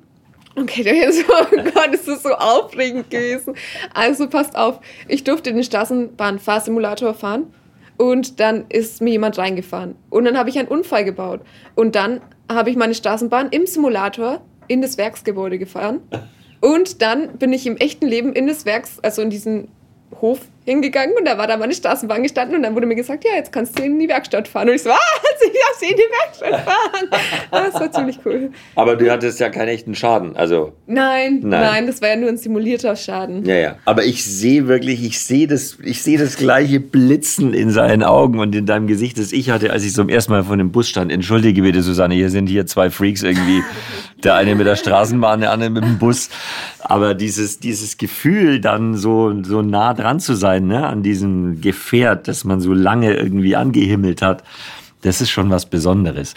Okay, 0.57 0.83
da 0.83 0.91
jetzt, 0.91 1.25
oh 1.29 1.57
Gott, 1.75 1.93
ist 1.93 2.09
das 2.09 2.23
so 2.23 2.31
aufregend 2.31 3.11
gewesen. 3.11 3.55
Also 3.93 4.29
passt 4.29 4.57
auf, 4.57 4.81
ich 5.07 5.23
durfte 5.23 5.53
den 5.53 5.63
Straßenbahnfahrsimulator 5.63 7.15
fahren 7.15 7.53
und 7.99 8.41
dann 8.41 8.65
ist 8.69 9.01
mir 9.01 9.11
jemand 9.11 9.39
reingefahren. 9.39 9.97
Und 10.11 10.25
dann 10.25 10.39
habe 10.39 10.49
ich 10.49 10.59
einen 10.59 10.69
Unfall 10.69 11.05
gebaut. 11.05 11.41
Und 11.75 11.95
dann 11.95 12.21
habe 12.51 12.71
ich 12.71 12.77
meine 12.77 12.95
Straßenbahn 12.95 13.51
im 13.51 13.67
Simulator 13.67 14.41
in 14.69 14.83
das 14.83 14.99
Werksgebäude 14.99 15.59
gefahren. 15.59 16.01
Und 16.61 17.03
dann 17.03 17.37
bin 17.37 17.53
ich 17.53 17.67
im 17.67 17.77
echten 17.77 18.07
Leben 18.07 18.33
in 18.33 18.47
das 18.47 18.65
Werks, 18.65 18.99
also 19.03 19.21
in 19.21 19.29
diesen 19.29 19.69
Hof 20.21 20.41
hingegangen 20.67 21.17
und 21.19 21.25
da 21.27 21.39
war 21.39 21.47
da 21.47 21.57
meine 21.57 21.73
Straßenbahn 21.73 22.23
gestanden 22.23 22.57
und 22.57 22.63
dann 22.65 22.75
wurde 22.75 22.87
mir 22.87 22.97
gesagt, 22.97 23.25
ja, 23.25 23.31
jetzt 23.37 23.53
kannst 23.53 23.79
du 23.79 23.83
in 23.85 23.99
die 23.99 24.09
Werkstatt 24.09 24.47
fahren. 24.49 24.69
Und 24.69 24.75
ich 24.75 24.83
so, 24.83 24.91
was? 24.91 24.99
Ich 25.47 25.53
darf 25.53 25.79
sie 25.79 25.87
in 25.87 25.97
die 25.97 26.03
Werkstatt 26.51 26.61
fahren. 26.65 27.09
Das 27.73 27.75
war 27.75 27.91
ziemlich 27.93 28.19
cool. 28.25 28.51
Aber 28.75 28.97
du 28.97 29.11
hattest 29.11 29.39
ja 29.41 29.49
keinen 29.49 29.69
echten 29.69 29.95
Schaden. 29.95 30.37
Also, 30.37 30.73
Nein, 30.87 31.41
Nein. 31.43 31.51
nein, 31.63 31.87
das 31.87 32.03
war 32.03 32.09
ja 32.11 32.17
nur 32.17 32.29
ein 32.29 32.37
simulierter 32.37 32.97
Schaden. 32.97 33.45
ja, 33.47 33.55
ja. 33.55 33.77
Aber 33.85 34.05
ich 34.05 34.25
sehe 34.25 34.67
wirklich, 34.69 35.05
ich 35.05 35.21
sehe 35.21 35.47
das, 35.47 35.79
ich 35.83 36.03
sehe 36.03 36.19
das 36.19 36.37
gleiche 36.37 36.81
Blitzen 36.81 37.55
in 37.55 37.71
seinen 37.71 38.03
Augen 38.03 38.39
und 38.41 38.55
in 38.55 38.67
deinem 38.67 38.87
Gesicht, 38.87 39.19
das 39.19 39.33
ich 39.33 39.51
hatte, 39.51 39.73
als 39.73 39.85
ich 39.85 39.95
zum 39.95 40.09
ersten 40.09 40.33
Mal 40.33 40.45
vor 40.45 40.57
dem 40.57 40.73
Bus 40.73 40.89
stand. 40.89 41.13
Entschuldige 41.13 41.63
bitte, 41.63 41.83
Susanne, 41.83 42.15
hier 42.15 42.31
sind 42.31 42.49
hier 42.49 42.67
zwei 42.67 42.91
Freaks 42.91 43.23
irgendwie. 43.23 43.63
Der 44.23 44.35
eine 44.35 44.55
mit 44.55 44.67
der 44.67 44.77
Straßenbahn, 44.77 45.41
der 45.41 45.53
andere 45.53 45.71
mit 45.71 45.85
dem 45.85 45.99
Bus. 45.99 46.31
Aber 46.81 47.15
dieses, 47.15 47.59
dieses 47.59 47.99
Gefühl, 47.99 48.61
dann 48.61 48.97
so, 48.97 49.43
so 49.43 49.63
nah 49.63 49.93
dran 49.95 50.21
zu 50.21 50.35
sein, 50.35 50.67
ne, 50.67 50.87
an 50.87 51.03
diesem 51.03 51.61
Gefährt, 51.61 52.27
das 52.29 52.45
man 52.45 52.61
so 52.61 52.73
lange 52.73 53.15
irgendwie 53.15 53.57
angehimmelt 53.57 54.23
hat, 54.23 54.43
das 55.03 55.21
ist 55.21 55.31
schon 55.31 55.51
was 55.51 55.67
Besonderes. 55.67 56.35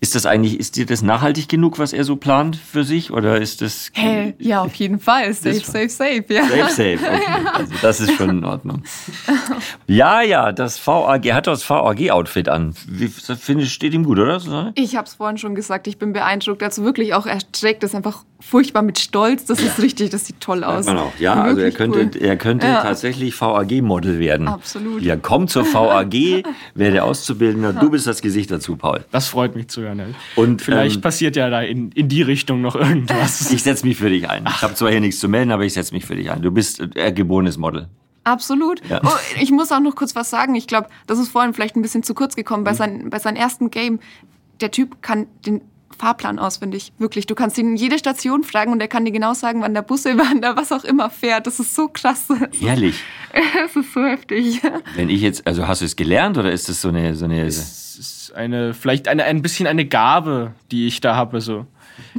Ist 0.00 0.14
das 0.14 0.26
eigentlich, 0.26 0.60
ist 0.60 0.76
dir 0.76 0.84
das 0.86 1.00
nachhaltig 1.02 1.48
genug, 1.48 1.78
was 1.78 1.92
er 1.92 2.04
so 2.04 2.16
plant 2.16 2.56
für 2.56 2.84
sich? 2.84 3.10
Oder 3.10 3.40
ist 3.40 3.62
das. 3.62 3.90
Hä? 3.94 4.34
Ja, 4.38 4.60
auf 4.62 4.74
jeden 4.74 5.00
Fall. 5.00 5.32
Safe, 5.32 5.54
safe, 5.60 5.88
safe. 5.88 6.24
Ja. 6.28 6.44
Safe, 6.46 6.68
safe. 6.68 6.98
Okay. 7.02 7.22
Also 7.56 7.72
das 7.80 8.00
ist 8.00 8.12
schon 8.12 8.28
in 8.30 8.44
Ordnung. 8.44 8.82
Ja, 9.86 10.20
ja, 10.20 10.52
das 10.52 10.84
VAG, 10.84 11.24
er 11.24 11.34
hat 11.36 11.46
das 11.46 11.68
VAG-Outfit 11.68 12.48
an. 12.50 12.74
Wie, 12.86 13.08
findest, 13.08 13.72
steht 13.72 13.94
ihm 13.94 14.04
gut, 14.04 14.18
oder? 14.18 14.38
Susanne? 14.40 14.72
Ich 14.74 14.96
habe 14.96 15.06
es 15.06 15.14
vorhin 15.14 15.38
schon 15.38 15.54
gesagt, 15.54 15.86
ich 15.86 15.96
bin 15.98 16.12
beeindruckt. 16.12 16.62
Also 16.62 16.84
wirklich 16.84 17.14
auch, 17.14 17.24
er 17.26 17.38
trägt 17.52 17.82
das 17.82 17.94
einfach 17.94 18.24
furchtbar 18.40 18.82
mit 18.82 18.98
Stolz. 18.98 19.46
Das 19.46 19.60
ist 19.60 19.78
richtig, 19.80 20.10
das 20.10 20.26
sieht 20.26 20.40
toll 20.40 20.64
aus. 20.64 20.86
Auch. 20.88 21.12
Ja, 21.18 21.34
also 21.42 21.60
er 21.62 21.70
könnte, 21.70 22.10
cool. 22.14 22.22
er 22.22 22.36
könnte 22.36 22.66
Ja. 22.66 22.82
tatsächlich 22.82 23.40
VAG-Model 23.40 24.18
werden. 24.18 24.48
Absolut. 24.48 25.00
Ja, 25.02 25.16
komm 25.16 25.48
zur 25.48 25.64
VAG, 25.64 26.42
werde 26.74 27.02
Auszubildender. 27.04 27.72
Du 27.72 27.90
bist 27.90 28.06
das 28.06 28.20
Gesicht 28.20 28.50
dazu, 28.50 28.76
Paul. 28.76 29.04
Das 29.10 29.28
freut 29.28 29.56
mich 29.56 29.68
zu 29.68 29.80
hören. 29.82 29.85
Ey. 29.92 30.14
Und, 30.34 30.62
Vielleicht 30.62 30.96
ähm, 30.96 31.00
passiert 31.02 31.36
ja 31.36 31.50
da 31.50 31.62
in, 31.62 31.90
in 31.92 32.08
die 32.08 32.22
Richtung 32.22 32.60
noch 32.60 32.76
irgendwas. 32.76 33.50
Ich 33.56 33.62
setze 33.62 33.86
mich 33.86 33.96
für 33.96 34.10
dich 34.10 34.28
ein. 34.28 34.44
Ich 34.48 34.62
habe 34.62 34.74
zwar 34.74 34.90
hier 34.90 35.00
nichts 35.00 35.18
zu 35.20 35.28
melden, 35.28 35.50
aber 35.50 35.64
ich 35.64 35.72
setze 35.72 35.94
mich 35.94 36.04
für 36.04 36.16
dich 36.16 36.30
ein. 36.30 36.42
Du 36.42 36.50
bist 36.50 36.80
äh, 36.94 37.12
geborenes 37.12 37.56
Model. 37.56 37.88
Absolut. 38.24 38.82
Ja. 38.88 39.00
Oh, 39.04 39.08
ich 39.40 39.50
muss 39.52 39.70
auch 39.70 39.80
noch 39.80 39.94
kurz 39.94 40.16
was 40.16 40.30
sagen. 40.30 40.54
Ich 40.56 40.66
glaube, 40.66 40.88
das 41.06 41.18
ist 41.18 41.28
vorhin 41.28 41.54
vielleicht 41.54 41.76
ein 41.76 41.82
bisschen 41.82 42.02
zu 42.02 42.12
kurz 42.12 42.34
gekommen. 42.34 42.62
Mhm. 42.62 42.64
Bei, 42.64 42.74
sein, 42.74 43.10
bei 43.10 43.18
seinem 43.18 43.36
ersten 43.36 43.70
Game, 43.70 44.00
der 44.60 44.70
Typ 44.72 45.00
kann 45.00 45.26
den 45.46 45.60
Fahrplan 45.98 46.38
auswendig. 46.38 46.92
Wirklich. 46.98 47.26
Du 47.26 47.34
kannst 47.34 47.56
ihn 47.58 47.76
jede 47.76 47.98
Station 47.98 48.44
fragen 48.44 48.72
und 48.72 48.80
er 48.80 48.88
kann 48.88 49.04
dir 49.04 49.12
genau 49.12 49.34
sagen, 49.34 49.62
wann 49.62 49.74
der 49.74 49.82
Bus, 49.82 50.04
wann 50.04 50.40
der 50.40 50.56
was 50.56 50.72
auch 50.72 50.84
immer 50.84 51.10
fährt. 51.10 51.46
Das 51.46 51.58
ist 51.58 51.74
so 51.74 51.88
krass. 51.88 52.28
Ehrlich. 52.60 53.02
Das 53.54 53.76
ist 53.76 53.92
so 53.92 54.02
heftig. 54.02 54.62
Wenn 54.94 55.10
ich 55.10 55.20
jetzt, 55.20 55.46
also 55.46 55.68
hast 55.68 55.82
du 55.82 55.84
es 55.84 55.94
gelernt 55.94 56.38
oder 56.38 56.50
ist 56.52 56.70
das 56.70 56.80
so 56.80 56.88
eine, 56.88 57.14
so 57.14 57.26
eine. 57.26 57.44
Es 57.44 57.98
ist 57.98 58.32
eine, 58.34 58.72
vielleicht 58.72 59.08
eine, 59.08 59.24
ein 59.24 59.42
bisschen 59.42 59.66
eine 59.66 59.84
Gabe, 59.84 60.52
die 60.70 60.86
ich 60.86 61.00
da 61.00 61.16
habe. 61.16 61.42
So. 61.42 61.66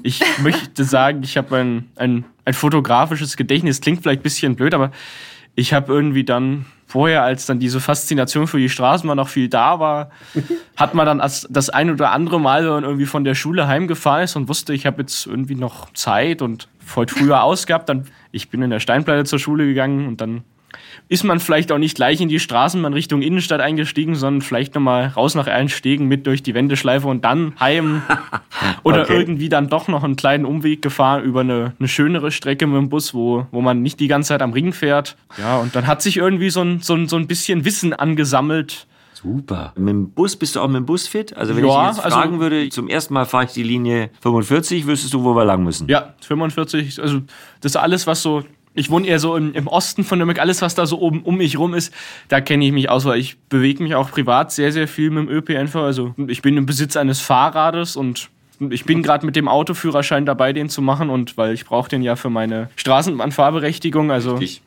Ich 0.03 0.21
möchte 0.41 0.83
sagen, 0.83 1.23
ich 1.23 1.37
habe 1.37 1.57
ein, 1.57 1.89
ein, 1.95 2.25
ein 2.45 2.53
fotografisches 2.53 3.35
Gedächtnis. 3.35 3.81
Klingt 3.81 4.03
vielleicht 4.03 4.19
ein 4.19 4.23
bisschen 4.23 4.55
blöd, 4.55 4.75
aber 4.75 4.91
ich 5.57 5.73
habe 5.73 5.91
irgendwie 5.91 6.23
dann 6.23 6.67
vorher, 6.85 7.23
als 7.23 7.47
dann 7.47 7.59
diese 7.59 7.79
Faszination 7.79 8.45
für 8.45 8.59
die 8.59 8.69
Straßenbahn 8.69 9.17
noch 9.17 9.27
viel 9.27 9.49
da 9.49 9.79
war, 9.79 10.11
hat 10.77 10.93
man 10.93 11.07
dann 11.07 11.19
als 11.19 11.47
das 11.49 11.71
ein 11.71 11.89
oder 11.89 12.11
andere 12.11 12.39
Mal, 12.39 12.63
wenn 12.63 12.71
man 12.71 12.83
irgendwie 12.83 13.07
von 13.07 13.23
der 13.23 13.33
Schule 13.33 13.67
heimgefahren 13.67 14.23
ist 14.23 14.35
und 14.35 14.47
wusste, 14.49 14.73
ich 14.75 14.85
habe 14.85 15.01
jetzt 15.01 15.25
irgendwie 15.25 15.55
noch 15.55 15.91
Zeit 15.93 16.43
und 16.43 16.69
heute 16.95 17.15
früher 17.15 17.41
ausgehabt, 17.43 17.89
dann 17.89 18.05
ich 18.31 18.49
bin 18.49 18.61
in 18.61 18.69
der 18.69 18.79
Steinplatte 18.79 19.25
zur 19.25 19.39
Schule 19.39 19.65
gegangen 19.65 20.07
und 20.07 20.21
dann 20.21 20.43
ist 21.09 21.23
man 21.23 21.39
vielleicht 21.39 21.71
auch 21.71 21.77
nicht 21.77 21.95
gleich 21.95 22.21
in 22.21 22.29
die 22.29 22.39
Straßenbahn 22.39 22.93
Richtung 22.93 23.21
Innenstadt 23.21 23.61
eingestiegen, 23.61 24.15
sondern 24.15 24.41
vielleicht 24.41 24.75
nochmal 24.75 25.07
raus 25.07 25.35
nach 25.35 25.47
Erlenstegen 25.47 26.07
mit 26.07 26.27
durch 26.27 26.43
die 26.43 26.53
Wendeschleife 26.53 27.07
und 27.07 27.23
dann 27.25 27.53
heim. 27.59 28.01
Oder 28.83 29.01
Okay. 29.03 29.17
irgendwie 29.19 29.49
dann 29.49 29.69
doch 29.69 29.87
noch 29.87 30.03
einen 30.03 30.15
kleinen 30.15 30.45
Umweg 30.45 30.81
gefahren 30.81 31.23
über 31.23 31.41
eine, 31.41 31.73
eine 31.79 31.87
schönere 31.87 32.31
Strecke 32.31 32.67
mit 32.67 32.75
dem 32.77 32.89
Bus, 32.89 33.13
wo, 33.13 33.45
wo 33.51 33.61
man 33.61 33.81
nicht 33.81 33.99
die 33.99 34.07
ganze 34.07 34.29
Zeit 34.29 34.41
am 34.41 34.53
Ring 34.53 34.73
fährt. 34.73 35.17
Ja, 35.37 35.57
und 35.57 35.75
dann 35.75 35.87
hat 35.87 36.01
sich 36.01 36.17
irgendwie 36.17 36.49
so 36.49 36.61
ein, 36.61 36.79
so 36.81 36.93
ein, 36.95 37.07
so 37.07 37.15
ein 37.15 37.27
bisschen 37.27 37.63
Wissen 37.65 37.93
angesammelt. 37.93 38.87
Super. 39.13 39.73
Mit 39.75 39.89
dem 39.89 40.11
Bus 40.11 40.35
bist 40.35 40.55
du 40.55 40.59
auch 40.61 40.67
mit 40.67 40.75
dem 40.77 40.85
Bus 40.85 41.07
fit? 41.07 41.35
Also 41.35 41.55
wenn 41.55 41.65
Ja, 41.65 41.89
ich 41.89 41.95
jetzt 41.95 42.05
also- 42.05 42.17
fragen 42.17 42.39
würde, 42.39 42.69
zum 42.69 42.87
ersten 42.87 43.13
Mal 43.15 43.25
fahre 43.25 43.45
ich 43.45 43.51
die 43.51 43.63
Linie 43.63 44.09
45, 44.21 44.85
wüsstest 44.85 45.13
du, 45.13 45.23
wo 45.23 45.33
wir 45.35 45.43
lang 45.43 45.63
müssen? 45.63 45.87
Ja, 45.87 46.13
45, 46.21 47.01
also 47.01 47.21
das 47.61 47.71
ist 47.71 47.77
alles, 47.77 48.05
was 48.05 48.21
so. 48.21 48.43
Ich 48.77 48.91
wohne 48.91 49.07
eher 49.07 49.17
so 49.17 49.35
im, 49.35 49.55
im 49.55 49.65
Osten 49.65 50.03
von 50.03 50.19
Nürnberg. 50.19 50.39
Alles, 50.39 50.61
was 50.61 50.75
da 50.75 50.85
so 50.85 50.99
oben 50.99 51.23
um 51.23 51.37
mich 51.37 51.57
rum 51.57 51.73
ist, 51.73 51.91
da 52.27 52.41
kenne 52.41 52.63
ich 52.63 52.71
mich 52.71 52.91
aus, 52.91 53.05
weil 53.05 53.19
ich 53.19 53.39
bewege 53.49 53.81
mich 53.81 53.95
auch 53.95 54.11
privat 54.11 54.51
sehr, 54.51 54.71
sehr 54.71 54.87
viel 54.87 55.09
mit 55.09 55.27
dem 55.27 55.29
ÖPNV. 55.29 55.75
Also 55.77 56.13
ich 56.27 56.43
bin 56.43 56.55
im 56.57 56.67
Besitz 56.67 56.95
eines 56.95 57.19
Fahrrades 57.19 57.95
und 57.95 58.29
ich 58.69 58.85
bin 58.85 59.01
gerade 59.01 59.25
mit 59.25 59.35
dem 59.35 59.47
Autoführerschein 59.47 60.27
dabei, 60.27 60.53
den 60.53 60.69
zu 60.69 60.83
machen. 60.83 61.09
Und 61.09 61.37
weil 61.37 61.53
ich 61.53 61.65
brauche 61.65 61.89
den 61.89 62.03
ja 62.03 62.15
für 62.15 62.29
meine 62.29 62.69
Straßenbahnfahrberechtigung. 62.75 64.11
Also, 64.11 64.37
Ich. 64.39 64.61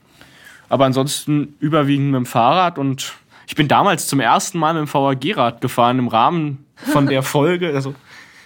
aber 0.68 0.86
ansonsten 0.86 1.54
überwiegend 1.60 2.10
mit 2.10 2.18
dem 2.18 2.26
Fahrrad 2.26 2.78
und 2.78 3.14
Ich 3.46 3.54
bin 3.54 3.68
damals 3.68 4.08
zum 4.08 4.18
ersten 4.18 4.58
Mal 4.58 4.74
mit 4.74 4.88
dem 4.88 4.92
VAG-Rad 4.92 5.60
gefahren 5.60 6.00
im 6.00 6.08
Rahmen 6.08 6.64
von 6.74 7.06
der 7.06 7.22
Folge. 7.24 7.72
Also, 7.74 7.94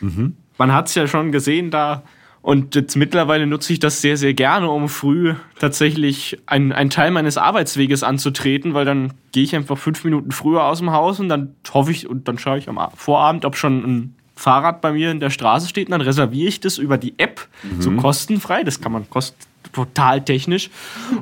mhm. 0.01 0.37
man 0.59 0.73
hat 0.73 0.89
es 0.89 0.95
ja 0.95 1.07
schon 1.07 1.33
gesehen 1.33 1.71
da. 1.71 2.03
Und 2.45 2.75
jetzt 2.75 2.95
mittlerweile 2.95 3.47
nutze 3.47 3.73
ich 3.73 3.79
das 3.79 4.03
sehr, 4.03 4.19
sehr 4.19 4.35
gerne, 4.35 4.69
um 4.69 4.91
früh 4.91 5.33
tatsächlich 5.59 6.39
einen 6.45 6.91
Teil 6.91 7.11
meines 7.11 7.39
Arbeitsweges 7.39 8.03
anzutreten, 8.03 8.75
weil 8.75 8.85
dann 8.85 9.15
gehe 9.33 9.45
ich 9.45 9.57
einfach 9.57 9.79
fünf 9.79 10.05
Minuten 10.05 10.31
früher 10.31 10.65
aus 10.65 10.81
dem 10.81 10.91
Haus 10.91 11.21
und 11.21 11.31
dann 11.31 11.55
hoffe 11.73 11.91
ich 11.91 12.07
und 12.07 12.29
dann 12.29 12.37
schaue 12.37 12.59
ich 12.59 12.69
am 12.69 12.79
Vorabend, 12.97 13.47
ob 13.47 13.57
schon 13.57 13.79
ein 13.79 14.15
Fahrrad 14.37 14.83
bei 14.83 14.93
mir 14.93 15.11
in 15.11 15.21
der 15.21 15.31
Straße 15.31 15.71
steht 15.71 15.87
und 15.87 15.93
dann 15.93 16.03
reserviere 16.03 16.49
ich 16.49 16.61
das 16.61 16.77
über 16.77 16.99
die 16.99 17.15
App, 17.19 17.49
mhm. 17.63 17.81
so 17.81 17.91
kostenfrei. 17.93 18.63
Das 18.63 18.79
kann 18.79 18.93
man 18.93 19.09
kost 19.09 19.35
total 19.75 20.25
technisch. 20.25 20.71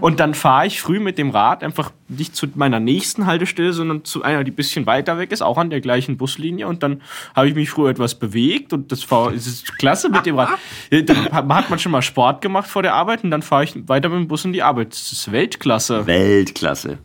Und 0.00 0.20
dann 0.20 0.34
fahre 0.34 0.66
ich 0.66 0.80
früh 0.80 1.00
mit 1.00 1.18
dem 1.18 1.30
Rad 1.30 1.64
einfach 1.64 1.90
nicht 2.08 2.36
zu 2.36 2.46
meiner 2.54 2.78
nächsten 2.78 3.26
Haltestelle, 3.26 3.72
sondern 3.72 4.04
zu 4.04 4.22
einer, 4.22 4.44
die 4.44 4.52
ein 4.52 4.54
bisschen 4.54 4.86
weiter 4.86 5.18
weg 5.18 5.32
ist, 5.32 5.42
auch 5.42 5.58
an 5.58 5.70
der 5.70 5.80
gleichen 5.80 6.16
Buslinie. 6.16 6.68
Und 6.68 6.82
dann 6.82 7.00
habe 7.34 7.48
ich 7.48 7.54
mich 7.54 7.70
früher 7.70 7.90
etwas 7.90 8.14
bewegt 8.14 8.72
und 8.72 8.92
das 8.92 9.10
war 9.10 9.32
das 9.32 9.46
ist 9.46 9.78
klasse 9.78 10.08
mit 10.08 10.26
dem 10.26 10.38
Rad. 10.38 10.50
Dann 10.90 11.30
hat 11.30 11.70
man 11.70 11.78
schon 11.78 11.92
mal 11.92 12.02
Sport 12.02 12.42
gemacht 12.42 12.68
vor 12.68 12.82
der 12.82 12.94
Arbeit 12.94 13.24
und 13.24 13.30
dann 13.30 13.42
fahre 13.42 13.64
ich 13.64 13.88
weiter 13.88 14.08
mit 14.08 14.18
dem 14.18 14.28
Bus 14.28 14.44
in 14.44 14.52
die 14.52 14.62
Arbeit. 14.62 14.92
Das 14.92 15.12
ist 15.12 15.32
Weltklasse. 15.32 16.06
Weltklasse. 16.06 16.98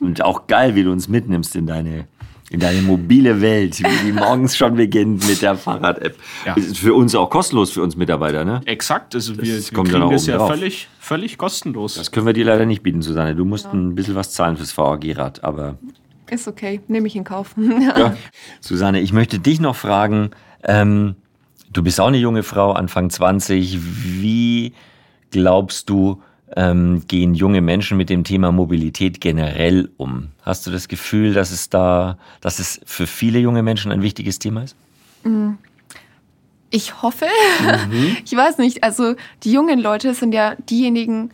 Und 0.00 0.22
auch 0.22 0.46
geil, 0.46 0.74
wie 0.74 0.84
du 0.84 0.92
uns 0.92 1.08
mitnimmst 1.08 1.56
in 1.56 1.66
deine 1.66 2.06
in 2.50 2.58
deine 2.58 2.82
mobile 2.82 3.40
Welt, 3.40 3.78
die 3.78 4.12
morgens 4.12 4.56
schon 4.56 4.74
beginnt 4.74 5.26
mit 5.26 5.40
der 5.40 5.54
Fahrrad-App. 5.54 6.16
Ja. 6.44 6.54
Ist 6.54 6.78
für 6.78 6.94
uns 6.94 7.14
auch 7.14 7.30
kostenlos, 7.30 7.70
für 7.70 7.82
uns 7.82 7.96
Mitarbeiter, 7.96 8.44
ne? 8.44 8.60
Exakt, 8.66 9.14
also 9.14 9.36
wir, 9.40 9.56
das 9.56 9.72
wir 9.72 9.84
kriegen 9.84 10.10
das 10.10 10.26
ja 10.26 10.44
völlig, 10.44 10.88
völlig 10.98 11.38
kostenlos. 11.38 11.94
Das 11.94 12.10
können 12.10 12.26
wir 12.26 12.32
dir 12.32 12.44
leider 12.44 12.66
nicht 12.66 12.82
bieten, 12.82 13.02
Susanne. 13.02 13.36
Du 13.36 13.44
musst 13.44 13.66
ja. 13.66 13.72
ein 13.72 13.94
bisschen 13.94 14.16
was 14.16 14.32
zahlen 14.32 14.56
fürs 14.56 14.76
VAG-Rad, 14.76 15.44
aber... 15.44 15.78
Ist 16.28 16.48
okay, 16.48 16.80
nehme 16.88 17.06
ich 17.06 17.14
in 17.14 17.24
Kauf. 17.24 17.54
ja. 17.96 18.16
Susanne, 18.60 19.00
ich 19.00 19.12
möchte 19.12 19.38
dich 19.38 19.60
noch 19.60 19.76
fragen, 19.76 20.30
ähm, 20.64 21.14
du 21.72 21.84
bist 21.84 22.00
auch 22.00 22.08
eine 22.08 22.18
junge 22.18 22.42
Frau, 22.42 22.72
Anfang 22.72 23.10
20, 23.10 23.78
wie 24.20 24.72
glaubst 25.30 25.88
du, 25.88 26.20
ähm, 26.56 27.02
gehen 27.06 27.34
junge 27.34 27.60
Menschen 27.60 27.96
mit 27.96 28.10
dem 28.10 28.24
Thema 28.24 28.52
Mobilität 28.52 29.20
generell 29.20 29.90
um? 29.96 30.28
Hast 30.42 30.66
du 30.66 30.70
das 30.70 30.88
Gefühl, 30.88 31.32
dass 31.34 31.50
es 31.50 31.70
da, 31.70 32.18
dass 32.40 32.58
es 32.58 32.80
für 32.84 33.06
viele 33.06 33.38
junge 33.38 33.62
Menschen 33.62 33.92
ein 33.92 34.02
wichtiges 34.02 34.38
Thema 34.38 34.64
ist? 34.64 34.76
Mm. 35.24 35.52
Ich 36.70 37.02
hoffe. 37.02 37.26
Mhm. 37.88 38.16
Ich 38.24 38.36
weiß 38.36 38.58
nicht. 38.58 38.84
Also 38.84 39.14
die 39.42 39.52
jungen 39.52 39.80
Leute 39.80 40.14
sind 40.14 40.32
ja 40.32 40.54
diejenigen, 40.54 41.30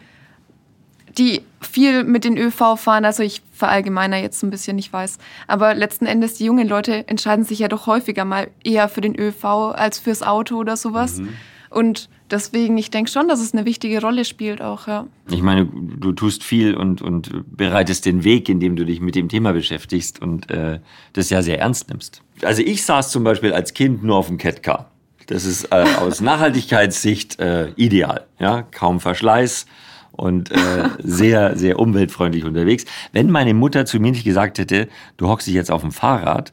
die 1.19 1.43
viel 1.61 2.05
mit 2.05 2.25
den 2.25 2.37
ÖV 2.37 2.77
fahren. 2.77 3.05
Also 3.05 3.23
ich 3.23 3.43
verallgemeiner 3.53 4.19
jetzt 4.19 4.43
ein 4.43 4.51
bisschen, 4.51 4.79
ich 4.79 4.93
weiß. 4.93 5.19
Aber 5.47 5.75
letzten 5.75 6.07
Endes, 6.07 6.35
die 6.35 6.45
jungen 6.45 6.69
Leute 6.69 7.09
entscheiden 7.09 7.45
sich 7.45 7.59
ja 7.59 7.69
doch 7.69 7.87
häufiger 7.87 8.25
mal 8.25 8.49
eher 8.65 8.89
für 8.89 9.01
den 9.01 9.19
ÖV 9.19 9.45
als 9.75 9.99
fürs 9.99 10.23
Auto 10.23 10.57
oder 10.57 10.77
sowas. 10.77 11.19
Mhm. 11.19 11.29
Und 11.71 12.09
deswegen, 12.31 12.77
ich 12.77 12.91
denke 12.91 13.11
schon, 13.11 13.29
dass 13.29 13.41
es 13.41 13.53
eine 13.53 13.65
wichtige 13.65 14.01
Rolle 14.01 14.25
spielt 14.25 14.63
auch, 14.63 14.87
ja. 14.87 15.07
Ich 15.31 15.43
meine, 15.43 15.67
du 15.67 16.13
tust 16.13 16.45
viel 16.45 16.75
und, 16.75 17.03
und 17.03 17.45
bereitest 17.57 18.07
den 18.07 18.25
Weg, 18.25 18.49
indem 18.49 18.77
du 18.77 18.85
dich 18.85 19.01
mit 19.01 19.15
dem 19.15 19.29
Thema 19.29 19.53
beschäftigst 19.53 20.21
und 20.21 20.51
äh, 20.51 20.81
das 21.13 21.31
ja 21.31 21.43
sehr 21.43 21.59
ernst 21.59 21.89
nimmst. 21.89 22.23
Also 22.43 22.63
ich 22.63 22.85
saß 22.85 23.11
zum 23.11 23.25
Beispiel 23.25 23.53
als 23.53 23.75
Kind 23.75 24.03
nur 24.03 24.17
auf 24.17 24.29
dem 24.29 24.39
Catcar. 24.39 24.91
Das 25.27 25.45
ist 25.45 25.73
äh, 25.73 25.85
aus 25.99 26.21
Nachhaltigkeitssicht 26.21 27.39
äh, 27.41 27.71
ideal. 27.77 28.27
Ja, 28.39 28.63
kaum 28.63 29.01
Verschleiß 29.01 29.67
und 30.13 30.51
äh, 30.51 30.57
sehr, 31.03 31.57
sehr 31.57 31.79
umweltfreundlich 31.79 32.45
unterwegs. 32.45 32.85
Wenn 33.13 33.31
meine 33.31 33.55
Mutter 33.55 33.87
zu 33.87 34.01
mir 34.01 34.13
nicht 34.13 34.25
gesagt 34.25 34.59
hätte, 34.59 34.89
du 35.17 35.29
hockst 35.29 35.47
dich 35.47 35.55
jetzt 35.55 35.71
auf 35.71 35.83
dem 35.83 35.93
Fahrrad, 35.93 36.53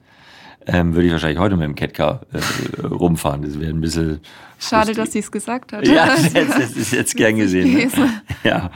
ähm, 0.67 0.93
würde 0.93 1.07
ich 1.07 1.11
wahrscheinlich 1.11 1.39
heute 1.39 1.55
mit 1.55 1.65
dem 1.65 1.75
Catcar 1.75 2.21
äh, 2.31 2.85
rumfahren. 2.85 3.41
Das 3.41 3.59
wäre 3.59 3.71
ein 3.71 3.81
bisschen. 3.81 4.19
Schade, 4.59 4.87
lustig. 4.87 4.97
dass 4.97 5.13
sie 5.13 5.19
es 5.19 5.31
gesagt 5.31 5.73
hat. 5.73 5.87
Ja, 5.87 6.07
das, 6.07 6.33
das 6.33 6.71
ist 6.71 6.93
jetzt 6.93 7.15
gern 7.15 7.35
gesehen. 7.35 7.73
Ne? 7.73 7.89
Ja. 8.43 8.71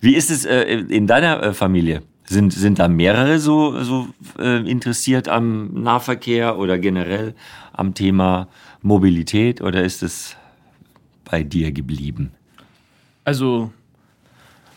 Wie 0.00 0.14
ist 0.14 0.30
es 0.30 0.44
äh, 0.44 0.62
in 0.64 1.06
deiner 1.06 1.42
äh, 1.42 1.54
Familie? 1.54 2.02
Sind, 2.26 2.52
sind 2.52 2.78
da 2.78 2.88
mehrere 2.88 3.38
so, 3.38 3.82
so 3.82 4.08
äh, 4.38 4.68
interessiert 4.68 5.28
am 5.28 5.74
Nahverkehr 5.74 6.58
oder 6.58 6.78
generell 6.78 7.34
am 7.72 7.92
Thema 7.92 8.48
Mobilität 8.80 9.60
oder 9.60 9.84
ist 9.84 10.02
es 10.02 10.36
bei 11.24 11.42
dir 11.42 11.70
geblieben? 11.70 12.32
Also 13.24 13.72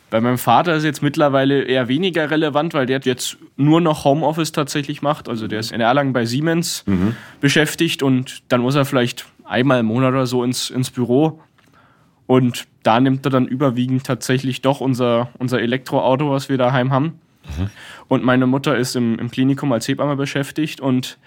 bei 0.09 0.21
meinem 0.21 0.37
Vater 0.37 0.75
ist 0.75 0.83
jetzt 0.83 1.03
mittlerweile 1.03 1.63
eher 1.63 1.87
weniger 1.87 2.31
relevant, 2.31 2.73
weil 2.73 2.85
der 2.85 3.01
jetzt 3.03 3.37
nur 3.57 3.81
noch 3.81 4.05
Homeoffice 4.05 4.53
tatsächlich 4.53 5.01
macht. 5.01 5.27
Also 5.27 5.47
der 5.47 5.59
ist 5.59 5.71
in 5.71 5.81
Erlangen 5.81 6.13
bei 6.13 6.25
Siemens 6.25 6.83
mhm. 6.85 7.15
beschäftigt 7.41 8.03
und 8.03 8.43
dann 8.47 8.61
muss 8.61 8.75
er 8.75 8.85
vielleicht 8.85 9.25
einmal 9.43 9.81
im 9.81 9.87
Monat 9.87 10.13
oder 10.13 10.25
so 10.25 10.43
ins, 10.43 10.69
ins 10.69 10.91
Büro. 10.91 11.41
Und 12.25 12.67
da 12.83 12.99
nimmt 12.99 13.25
er 13.25 13.31
dann 13.31 13.47
überwiegend 13.47 14.05
tatsächlich 14.05 14.61
doch 14.61 14.81
unser, 14.81 15.29
unser 15.39 15.61
Elektroauto, 15.61 16.31
was 16.31 16.47
wir 16.49 16.57
daheim 16.57 16.91
haben. 16.91 17.19
Mhm. 17.57 17.69
Und 18.07 18.23
meine 18.23 18.47
Mutter 18.47 18.77
ist 18.77 18.95
im, 18.95 19.19
im 19.19 19.29
Klinikum 19.29 19.71
als 19.71 19.87
Hebamme 19.87 20.15
beschäftigt 20.15 20.79
und 20.79 21.17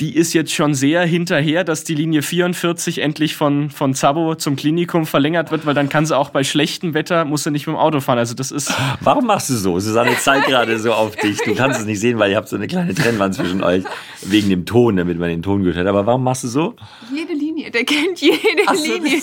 die 0.00 0.16
ist 0.16 0.32
jetzt 0.32 0.52
schon 0.52 0.74
sehr 0.74 1.04
hinterher, 1.04 1.64
dass 1.64 1.84
die 1.84 1.94
Linie 1.94 2.22
44 2.22 2.98
endlich 2.98 3.36
von, 3.36 3.70
von 3.70 3.94
Zabo 3.94 4.34
zum 4.34 4.56
Klinikum 4.56 5.06
verlängert 5.06 5.50
wird, 5.50 5.66
weil 5.66 5.74
dann 5.74 5.88
kann 5.88 6.06
sie 6.06 6.16
auch 6.16 6.30
bei 6.30 6.44
schlechtem 6.44 6.94
Wetter, 6.94 7.24
muss 7.24 7.44
sie 7.44 7.50
nicht 7.50 7.66
mit 7.66 7.76
dem 7.76 7.78
Auto 7.78 8.00
fahren. 8.00 8.18
Also 8.18 8.34
das 8.34 8.50
ist. 8.50 8.72
Warum 9.00 9.26
machst 9.26 9.50
du 9.50 9.54
so? 9.54 9.78
Susanne 9.78 10.16
zeigt 10.18 10.46
gerade 10.46 10.78
so 10.78 10.92
auf 10.92 11.14
dich. 11.16 11.38
Du 11.44 11.54
kannst 11.54 11.80
es 11.80 11.86
nicht 11.86 12.00
sehen, 12.00 12.18
weil 12.18 12.30
ihr 12.30 12.36
habt 12.36 12.48
so 12.48 12.56
eine 12.56 12.66
kleine 12.66 12.94
Trennwand 12.94 13.34
zwischen 13.34 13.62
euch, 13.62 13.84
wegen 14.22 14.48
dem 14.48 14.66
Ton, 14.66 14.96
damit 14.96 15.18
man 15.18 15.28
den 15.28 15.42
Ton 15.42 15.62
gehört 15.62 15.78
hat. 15.78 15.86
Aber 15.86 16.06
warum 16.06 16.24
machst 16.24 16.44
du 16.44 16.48
so? 16.48 16.74
Jede 17.14 17.34
Linie, 17.34 17.70
der 17.70 17.84
kennt 17.84 18.20
jede 18.20 18.36
Ach, 18.66 18.74
Linie. 18.74 19.18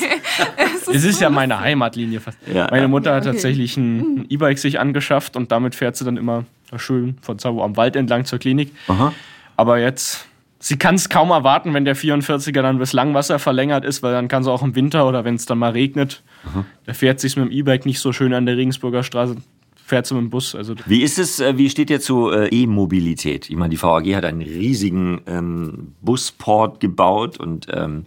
es 0.56 0.88
ist, 0.88 1.04
ist 1.04 1.22
ja 1.22 1.30
meine 1.30 1.60
Heimatlinie 1.60 2.20
fast. 2.20 2.38
Ja. 2.54 2.68
Meine 2.72 2.88
Mutter 2.88 3.16
hat 3.16 3.24
okay. 3.24 3.34
tatsächlich 3.34 3.76
ein 3.76 4.28
E-Bike 4.30 4.60
sich 4.60 4.80
angeschafft 4.80 5.36
und 5.36 5.52
damit 5.52 5.76
fährt 5.76 5.98
sie 5.98 6.06
dann 6.06 6.18
immer 6.18 6.46
schön 6.78 7.18
von 7.22 7.40
Zabo 7.40 7.64
am 7.64 7.76
Wald 7.76 7.96
entlang 7.96 8.26
zur 8.26 8.40
Klinik. 8.40 8.72
Aha. 8.88 9.14
Aber 9.58 9.80
jetzt 9.80 10.29
sie 10.60 10.78
kann 10.78 10.96
es 10.96 11.10
kaum 11.10 11.32
erwarten, 11.32 11.74
wenn 11.74 11.86
der 11.86 11.96
44er 11.96 12.62
dann 12.62 12.78
bis 12.78 12.94
Langwasser 12.94 13.40
verlängert 13.40 13.86
ist, 13.86 14.04
weil 14.04 14.12
dann 14.12 14.28
kann 14.28 14.44
sie 14.44 14.52
auch 14.52 14.62
im 14.62 14.76
Winter 14.76 15.08
oder 15.08 15.24
wenn 15.24 15.36
es 15.36 15.46
dann 15.46 15.58
mal 15.58 15.72
regnet, 15.72 16.22
mhm. 16.54 16.66
da 16.86 16.94
fährt 16.94 17.20
sich 17.20 17.36
mit 17.38 17.46
dem 17.46 17.52
E-Bike 17.52 17.86
nicht 17.86 18.00
so 18.00 18.12
schön 18.12 18.34
an 18.34 18.46
der 18.46 18.58
Regensburger 18.58 19.04
Straße. 19.04 19.38
Fährt 19.86 20.06
sie 20.06 20.14
mit 20.14 20.24
dem 20.24 20.30
Bus. 20.30 20.54
Also 20.54 20.76
wie 20.86 21.02
ist 21.02 21.18
es, 21.18 21.40
äh, 21.40 21.58
wie 21.58 21.70
steht 21.70 21.90
ihr 21.90 22.00
zu 22.00 22.30
äh, 22.30 22.48
E-Mobilität? 22.50 23.50
Ich 23.50 23.56
meine, 23.56 23.72
die 23.72 23.82
VAG 23.82 24.14
hat 24.14 24.24
einen 24.24 24.42
riesigen 24.42 25.22
ähm, 25.26 25.96
Busport 26.02 26.80
gebaut 26.80 27.40
und 27.40 27.68
ähm, 27.74 28.06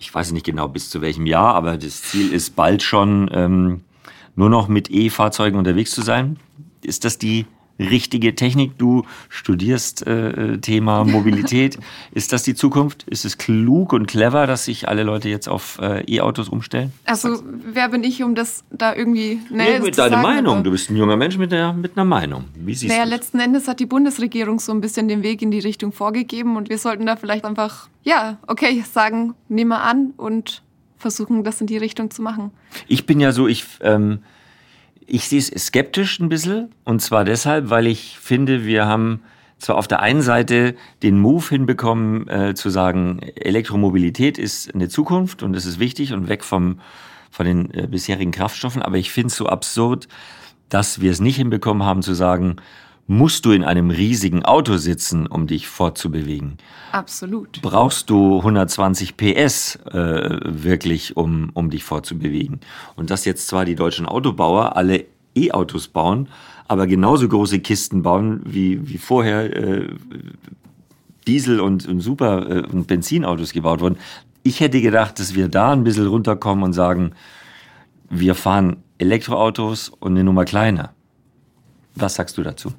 ich 0.00 0.12
weiß 0.12 0.32
nicht 0.32 0.44
genau 0.44 0.66
bis 0.68 0.90
zu 0.90 1.00
welchem 1.02 1.26
Jahr, 1.26 1.54
aber 1.54 1.76
das 1.76 2.02
Ziel 2.02 2.32
ist 2.32 2.56
bald 2.56 2.82
schon 2.82 3.30
ähm, 3.32 3.82
nur 4.34 4.50
noch 4.50 4.66
mit 4.66 4.90
E-Fahrzeugen 4.90 5.58
unterwegs 5.58 5.92
zu 5.92 6.02
sein. 6.02 6.38
Ist 6.82 7.04
das 7.04 7.18
die 7.18 7.46
richtige 7.78 8.34
Technik? 8.34 8.78
Du 8.78 9.04
studierst 9.28 10.06
äh, 10.06 10.30
äh, 10.30 10.58
Thema 10.58 11.04
Mobilität. 11.16 11.78
Ist 12.12 12.32
das 12.32 12.42
die 12.42 12.54
Zukunft? 12.54 13.04
Ist 13.04 13.24
es 13.24 13.38
klug 13.38 13.92
und 13.92 14.06
clever, 14.06 14.46
dass 14.46 14.64
sich 14.64 14.88
alle 14.88 15.02
Leute 15.02 15.28
jetzt 15.28 15.48
auf 15.48 15.78
äh, 15.80 16.04
E-Autos 16.06 16.48
umstellen? 16.48 16.92
Also 17.04 17.42
wer 17.64 17.88
bin 17.88 18.04
ich, 18.04 18.22
um 18.22 18.34
das 18.34 18.64
da 18.70 18.94
irgendwie... 18.94 19.40
Nee, 19.50 19.80
mit 19.80 19.98
deiner 19.98 20.18
Meinung. 20.18 20.64
Du 20.64 20.70
bist 20.70 20.90
ein 20.90 20.96
junger 20.96 21.16
Mensch 21.16 21.38
mit, 21.38 21.52
der, 21.52 21.72
mit 21.72 21.96
einer 21.96 22.04
Meinung. 22.04 22.44
Wie 22.54 22.74
siehst 22.74 22.92
naja, 22.92 23.04
letzten 23.04 23.38
Endes 23.40 23.68
hat 23.68 23.80
die 23.80 23.86
Bundesregierung 23.86 24.60
so 24.60 24.72
ein 24.72 24.80
bisschen 24.80 25.08
den 25.08 25.22
Weg 25.22 25.42
in 25.42 25.50
die 25.50 25.60
Richtung 25.60 25.92
vorgegeben 25.92 26.56
und 26.56 26.68
wir 26.68 26.78
sollten 26.78 27.06
da 27.06 27.16
vielleicht 27.16 27.44
einfach, 27.44 27.88
ja, 28.02 28.38
okay, 28.46 28.84
sagen, 28.90 29.34
nehmen 29.48 29.70
wir 29.70 29.82
an 29.82 30.12
und 30.16 30.62
versuchen, 30.96 31.44
das 31.44 31.60
in 31.60 31.66
die 31.66 31.76
Richtung 31.76 32.10
zu 32.10 32.22
machen. 32.22 32.50
Ich 32.88 33.06
bin 33.06 33.20
ja 33.20 33.32
so, 33.32 33.46
ich... 33.46 33.64
Ähm, 33.80 34.20
ich 35.06 35.28
sehe 35.28 35.38
es 35.38 35.48
skeptisch 35.48 36.20
ein 36.20 36.28
bisschen. 36.28 36.70
Und 36.84 37.00
zwar 37.00 37.24
deshalb, 37.24 37.70
weil 37.70 37.86
ich 37.86 38.18
finde, 38.18 38.64
wir 38.64 38.86
haben 38.86 39.22
zwar 39.58 39.76
auf 39.76 39.88
der 39.88 40.00
einen 40.00 40.22
Seite 40.22 40.74
den 41.02 41.18
Move 41.18 41.48
hinbekommen, 41.48 42.28
äh, 42.28 42.54
zu 42.54 42.68
sagen, 42.68 43.20
Elektromobilität 43.36 44.38
ist 44.38 44.74
eine 44.74 44.88
Zukunft 44.88 45.42
und 45.42 45.54
es 45.54 45.64
ist 45.64 45.78
wichtig 45.78 46.12
und 46.12 46.28
weg 46.28 46.44
vom, 46.44 46.80
von 47.30 47.46
den 47.46 47.72
äh, 47.72 47.86
bisherigen 47.86 48.32
Kraftstoffen. 48.32 48.82
Aber 48.82 48.96
ich 48.96 49.10
finde 49.10 49.28
es 49.28 49.36
so 49.36 49.46
absurd, 49.46 50.08
dass 50.68 51.00
wir 51.00 51.10
es 51.10 51.20
nicht 51.20 51.36
hinbekommen 51.36 51.84
haben 51.84 52.02
zu 52.02 52.14
sagen, 52.14 52.56
musst 53.06 53.44
du 53.44 53.52
in 53.52 53.62
einem 53.62 53.90
riesigen 53.90 54.44
Auto 54.44 54.76
sitzen, 54.76 55.26
um 55.26 55.46
dich 55.46 55.68
fortzubewegen. 55.68 56.58
Absolut. 56.92 57.62
Brauchst 57.62 58.10
du 58.10 58.38
120 58.38 59.16
PS 59.16 59.76
äh, 59.92 60.38
wirklich, 60.44 61.16
um, 61.16 61.50
um 61.54 61.70
dich 61.70 61.84
fortzubewegen. 61.84 62.60
Und 62.96 63.10
dass 63.10 63.24
jetzt 63.24 63.46
zwar 63.46 63.64
die 63.64 63.76
deutschen 63.76 64.06
Autobauer 64.06 64.76
alle 64.76 65.04
E-Autos 65.36 65.88
bauen, 65.88 66.28
aber 66.66 66.86
genauso 66.86 67.28
große 67.28 67.60
Kisten 67.60 68.02
bauen 68.02 68.40
wie, 68.44 68.88
wie 68.88 68.98
vorher 68.98 69.54
äh, 69.56 69.88
Diesel- 71.26 71.60
und, 71.60 71.86
und 71.86 72.00
Super- 72.00 72.48
äh, 72.48 72.66
und 72.66 72.86
Benzinautos 72.86 73.52
gebaut 73.52 73.80
wurden. 73.80 73.98
Ich 74.42 74.60
hätte 74.60 74.80
gedacht, 74.80 75.18
dass 75.20 75.34
wir 75.34 75.48
da 75.48 75.72
ein 75.72 75.84
bisschen 75.84 76.06
runterkommen 76.06 76.64
und 76.64 76.72
sagen, 76.72 77.12
wir 78.08 78.34
fahren 78.34 78.78
Elektroautos 78.98 79.88
und 79.88 80.12
eine 80.12 80.24
Nummer 80.24 80.44
kleiner. 80.44 80.92
Was 81.94 82.14
sagst 82.14 82.38
du 82.38 82.42
dazu? 82.42 82.72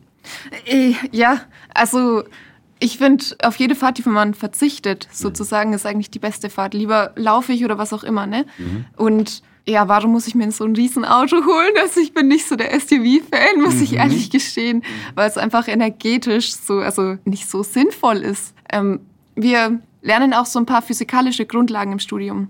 Äh, 0.66 0.94
ja, 1.12 1.42
also 1.74 2.24
ich 2.80 2.98
finde, 2.98 3.26
auf 3.42 3.58
jede 3.58 3.76
Fahrt, 3.76 3.98
die 3.98 4.08
man 4.08 4.34
verzichtet, 4.34 5.08
sozusagen, 5.12 5.74
ist 5.74 5.86
eigentlich 5.86 6.12
die 6.12 6.20
beste 6.20 6.50
Fahrt. 6.50 6.74
Lieber 6.74 7.12
laufe 7.16 7.54
ich 7.54 7.66
oder 7.66 7.78
was 7.78 7.92
auch 7.94 8.04
immer, 8.04 8.28
ne? 8.28 8.46
Und 8.96 9.42
ja, 9.68 9.88
warum 9.88 10.12
muss 10.12 10.28
ich 10.28 10.36
mir 10.36 10.52
so 10.52 10.64
ein 10.64 10.76
Riesenauto 10.76 11.36
holen? 11.46 11.74
Also 11.82 12.00
ich 12.00 12.14
bin 12.14 12.28
nicht 12.28 12.48
so 12.48 12.56
der 12.56 12.72
SUV-Fan, 12.80 13.62
muss 13.62 13.82
ich 13.82 13.94
ehrlich 13.94 14.30
gestehen, 14.30 14.84
weil 15.16 15.28
es 15.30 15.38
einfach 15.38 15.68
energetisch 15.68 16.54
so, 16.54 16.80
also 16.80 17.18
nicht 17.26 17.50
so 17.50 17.64
sinnvoll 17.64 18.18
ist. 18.18 18.54
Ähm, 18.72 19.02
wir 19.36 19.82
lernen 20.02 20.34
auch 20.34 20.46
so 20.46 20.60
ein 20.60 20.66
paar 20.66 20.82
physikalische 20.82 21.46
Grundlagen 21.46 21.92
im 21.92 22.00
Studium 22.00 22.50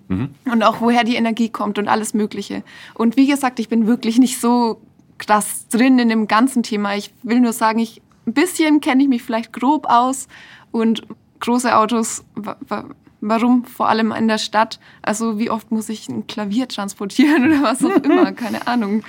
und 0.52 0.64
auch 0.64 0.80
woher 0.80 1.04
die 1.04 1.16
Energie 1.16 1.50
kommt 1.50 1.80
und 1.80 1.88
alles 1.88 2.14
Mögliche. 2.14 2.64
Und 2.94 3.18
wie 3.18 3.28
gesagt, 3.28 3.60
ich 3.60 3.68
bin 3.68 3.88
wirklich 3.88 4.20
nicht 4.20 4.40
so 4.40 4.80
krass 5.18 5.57
drin 5.70 6.00
in 6.00 6.10
dem 6.10 6.28
ganzen 6.28 6.64
Thema. 6.64 6.96
Ich 6.96 7.14
will 7.24 7.40
nur 7.40 7.54
sagen, 7.54 7.80
ich 7.80 8.02
ein 8.26 8.34
bisschen 8.34 8.82
kenne 8.82 9.04
ich 9.04 9.10
mich 9.10 9.24
vielleicht 9.24 9.54
grob 9.54 9.86
aus 9.90 10.28
und 10.72 11.04
große 11.40 11.76
Autos, 11.76 12.26
wa 12.36 12.58
wa 12.68 12.86
warum 13.22 13.66
vor 13.66 13.90
allem 13.90 14.12
in 14.12 14.28
der 14.28 14.38
Stadt? 14.38 14.80
Also 15.02 15.40
wie 15.40 15.50
oft 15.50 15.72
muss 15.72 15.90
ich 15.90 16.08
ein 16.08 16.28
Klavier 16.28 16.68
transportieren 16.68 17.46
oder 17.48 17.64
was 17.64 17.84
auch 17.84 18.04
immer? 18.04 18.32
Keine 18.32 18.68
Ahnung. 18.68 19.04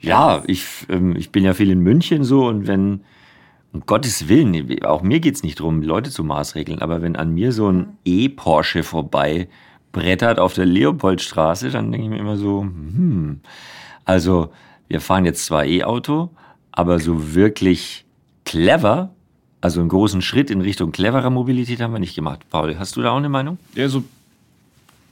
Ja, 0.00 0.42
ich, 0.46 0.64
ähm, 0.88 1.16
ich 1.16 1.30
bin 1.30 1.44
ja 1.44 1.54
viel 1.54 1.70
in 1.70 1.80
München 1.80 2.22
so 2.22 2.46
und 2.46 2.68
wenn, 2.68 3.00
um 3.72 3.84
Gottes 3.84 4.28
Willen, 4.28 4.84
auch 4.84 5.02
mir 5.02 5.18
geht's 5.18 5.42
nicht 5.42 5.58
drum, 5.58 5.82
Leute 5.82 6.10
zu 6.10 6.22
maßregeln, 6.22 6.80
aber 6.80 7.02
wenn 7.02 7.16
an 7.16 7.34
mir 7.34 7.52
so 7.52 7.70
ein 7.70 7.98
E-Porsche 8.04 8.84
vorbei 8.84 9.48
brettert 9.90 10.38
auf 10.38 10.54
der 10.54 10.66
Leopoldstraße, 10.66 11.70
dann 11.70 11.90
denke 11.90 12.06
ich 12.06 12.10
mir 12.10 12.20
immer 12.20 12.36
so, 12.36 12.62
hm, 12.62 13.40
also 14.04 14.50
wir 14.88 15.00
fahren 15.00 15.24
jetzt 15.24 15.44
zwar 15.44 15.64
E-Auto, 15.64 16.30
aber 16.72 16.98
so 16.98 17.34
wirklich 17.34 18.04
clever, 18.44 19.10
also 19.60 19.80
einen 19.80 19.88
großen 19.88 20.22
Schritt 20.22 20.50
in 20.50 20.60
Richtung 20.60 20.92
cleverer 20.92 21.30
Mobilität 21.30 21.80
haben 21.80 21.92
wir 21.92 21.98
nicht 21.98 22.14
gemacht. 22.14 22.40
Paul, 22.50 22.78
hast 22.78 22.96
du 22.96 23.02
da 23.02 23.10
auch 23.10 23.16
eine 23.16 23.28
Meinung? 23.28 23.58
Ja, 23.74 23.88
so 23.88 24.04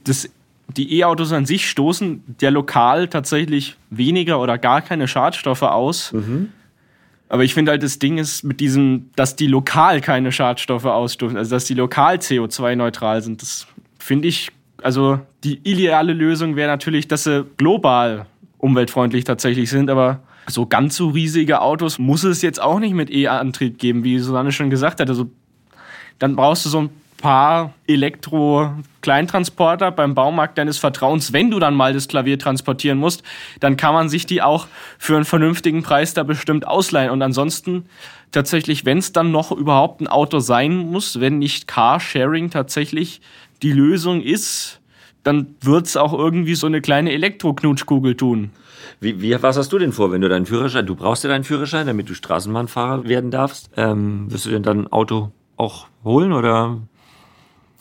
das, 0.04 0.28
die 0.68 0.98
E-Autos 0.98 1.32
an 1.32 1.46
sich 1.46 1.68
stoßen 1.68 2.22
ja 2.40 2.50
lokal 2.50 3.08
tatsächlich 3.08 3.76
weniger 3.90 4.40
oder 4.40 4.58
gar 4.58 4.82
keine 4.82 5.08
Schadstoffe 5.08 5.62
aus. 5.62 6.12
Aber 7.28 7.44
ich 7.44 7.54
finde 7.54 7.72
halt, 7.72 7.82
das 7.82 7.98
Ding 7.98 8.18
ist 8.18 8.44
mit 8.44 8.60
diesem, 8.60 9.10
dass 9.16 9.34
die 9.34 9.48
lokal 9.48 10.00
keine 10.00 10.30
Schadstoffe 10.30 10.84
ausstoßen, 10.84 11.36
also 11.36 11.50
dass 11.50 11.64
die 11.64 11.74
lokal 11.74 12.16
CO2-neutral 12.16 13.20
sind, 13.22 13.42
das 13.42 13.66
finde 13.98 14.28
ich, 14.28 14.52
also 14.80 15.18
die 15.42 15.58
ideale 15.64 16.12
Lösung 16.12 16.54
wäre 16.54 16.70
natürlich, 16.70 17.08
dass 17.08 17.24
sie 17.24 17.44
global 17.56 18.26
umweltfreundlich 18.58 19.24
tatsächlich 19.24 19.70
sind, 19.70 19.90
aber 19.90 20.20
so 20.48 20.66
ganz 20.66 20.96
so 20.96 21.08
riesige 21.08 21.60
Autos 21.60 21.98
muss 21.98 22.24
es 22.24 22.42
jetzt 22.42 22.60
auch 22.60 22.78
nicht 22.78 22.94
mit 22.94 23.10
E-Antrieb 23.10 23.78
geben, 23.78 24.04
wie 24.04 24.18
Susanne 24.18 24.52
schon 24.52 24.70
gesagt 24.70 25.00
hat. 25.00 25.08
Also 25.08 25.28
dann 26.18 26.36
brauchst 26.36 26.64
du 26.64 26.70
so 26.70 26.82
ein 26.82 26.90
paar 27.18 27.74
Elektro-Kleintransporter 27.86 29.90
beim 29.90 30.14
Baumarkt 30.14 30.58
deines 30.58 30.78
Vertrauens. 30.78 31.32
Wenn 31.32 31.50
du 31.50 31.58
dann 31.58 31.74
mal 31.74 31.92
das 31.92 32.08
Klavier 32.08 32.38
transportieren 32.38 32.98
musst, 32.98 33.22
dann 33.60 33.76
kann 33.76 33.94
man 33.94 34.08
sich 34.08 34.26
die 34.26 34.42
auch 34.42 34.66
für 34.98 35.16
einen 35.16 35.24
vernünftigen 35.24 35.82
Preis 35.82 36.14
da 36.14 36.22
bestimmt 36.22 36.66
ausleihen. 36.66 37.10
Und 37.10 37.22
ansonsten 37.22 37.86
tatsächlich, 38.32 38.84
wenn 38.84 38.98
es 38.98 39.12
dann 39.12 39.32
noch 39.32 39.52
überhaupt 39.52 40.00
ein 40.00 40.08
Auto 40.08 40.40
sein 40.40 40.76
muss, 40.76 41.20
wenn 41.20 41.38
nicht 41.38 41.66
Carsharing 41.66 42.50
tatsächlich 42.50 43.20
die 43.62 43.72
Lösung 43.72 44.20
ist, 44.20 44.80
dann 45.26 45.56
wird 45.60 45.86
es 45.86 45.96
auch 45.96 46.12
irgendwie 46.12 46.54
so 46.54 46.66
eine 46.66 46.80
kleine 46.80 47.12
Elektroknutschkugel 47.12 48.16
tun. 48.16 48.50
Wie, 49.00 49.20
wie, 49.20 49.42
was 49.42 49.56
hast 49.56 49.72
du 49.72 49.78
denn 49.78 49.92
vor, 49.92 50.12
wenn 50.12 50.20
du 50.20 50.28
deinen 50.28 50.46
Führerschein, 50.46 50.86
du 50.86 50.94
brauchst 50.94 51.24
ja 51.24 51.30
deinen 51.30 51.44
Führerschein, 51.44 51.86
damit 51.86 52.08
du 52.08 52.14
Straßenbahnfahrer 52.14 53.08
werden 53.08 53.30
darfst. 53.30 53.70
Ähm, 53.76 54.30
wirst 54.30 54.46
du 54.46 54.50
denn 54.50 54.62
dann 54.62 54.82
ein 54.82 54.92
Auto 54.92 55.32
auch 55.56 55.88
holen 56.04 56.32
oder? 56.32 56.78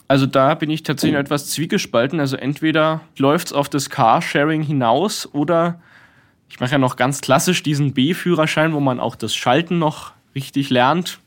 Also 0.08 0.26
da 0.26 0.54
bin 0.54 0.70
ich 0.70 0.82
tatsächlich 0.82 1.18
etwas 1.18 1.48
zwiegespalten. 1.50 2.20
Also 2.20 2.36
entweder 2.36 3.02
läuft 3.16 3.48
es 3.48 3.52
auf 3.52 3.68
das 3.68 3.90
Carsharing 3.90 4.62
hinaus 4.62 5.28
oder 5.32 5.80
ich 6.48 6.60
mache 6.60 6.72
ja 6.72 6.78
noch 6.78 6.96
ganz 6.96 7.20
klassisch 7.20 7.62
diesen 7.62 7.92
B-Führerschein, 7.92 8.72
wo 8.72 8.80
man 8.80 9.00
auch 9.00 9.16
das 9.16 9.34
Schalten 9.34 9.78
noch 9.78 10.12
richtig 10.34 10.70
lernt. 10.70 11.20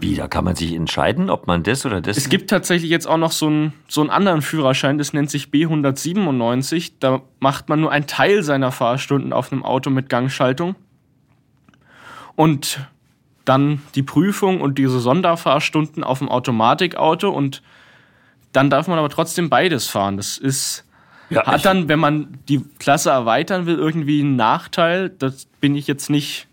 Wie, 0.00 0.14
da 0.14 0.28
kann 0.28 0.44
man 0.44 0.54
sich 0.54 0.74
entscheiden, 0.74 1.28
ob 1.28 1.46
man 1.48 1.64
das 1.64 1.84
oder 1.84 2.00
das. 2.00 2.16
Es 2.16 2.28
gibt 2.28 2.50
tatsächlich 2.50 2.90
jetzt 2.90 3.08
auch 3.08 3.16
noch 3.16 3.32
so 3.32 3.46
einen, 3.46 3.72
so 3.88 4.00
einen 4.00 4.10
anderen 4.10 4.42
Führerschein, 4.42 4.96
das 4.96 5.12
nennt 5.12 5.28
sich 5.28 5.46
B197. 5.46 6.92
Da 7.00 7.22
macht 7.40 7.68
man 7.68 7.80
nur 7.80 7.90
einen 7.90 8.06
Teil 8.06 8.42
seiner 8.42 8.70
Fahrstunden 8.70 9.32
auf 9.32 9.50
einem 9.50 9.64
Auto 9.64 9.90
mit 9.90 10.08
Gangschaltung. 10.08 10.76
Und 12.36 12.86
dann 13.44 13.80
die 13.94 14.02
Prüfung 14.02 14.60
und 14.60 14.78
diese 14.78 15.00
Sonderfahrstunden 15.00 16.04
auf 16.04 16.18
dem 16.18 16.28
Automatikauto. 16.28 17.30
Und 17.30 17.62
dann 18.52 18.70
darf 18.70 18.86
man 18.86 18.98
aber 18.98 19.08
trotzdem 19.08 19.48
beides 19.48 19.88
fahren. 19.88 20.16
Das 20.16 20.38
ist, 20.38 20.84
Ja, 21.30 21.46
hat 21.46 21.64
dann, 21.64 21.88
wenn 21.88 21.98
man 21.98 22.38
die 22.48 22.62
Klasse 22.78 23.10
erweitern 23.10 23.66
will, 23.66 23.76
irgendwie 23.76 24.20
einen 24.20 24.36
Nachteil. 24.36 25.10
Das 25.10 25.46
bin 25.60 25.74
ich 25.74 25.86
jetzt 25.86 26.10
nicht 26.10 26.47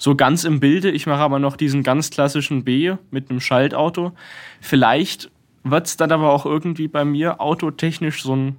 so 0.00 0.16
ganz 0.16 0.44
im 0.44 0.60
Bilde. 0.60 0.90
Ich 0.90 1.06
mache 1.06 1.20
aber 1.20 1.38
noch 1.38 1.56
diesen 1.56 1.82
ganz 1.82 2.10
klassischen 2.10 2.64
B 2.64 2.94
mit 3.10 3.30
einem 3.30 3.38
Schaltauto. 3.38 4.12
Vielleicht 4.60 5.30
wird 5.62 5.86
es 5.86 5.98
dann 5.98 6.10
aber 6.10 6.32
auch 6.32 6.46
irgendwie 6.46 6.88
bei 6.88 7.04
mir 7.04 7.40
autotechnisch 7.40 8.22
so 8.22 8.34
ein 8.34 8.56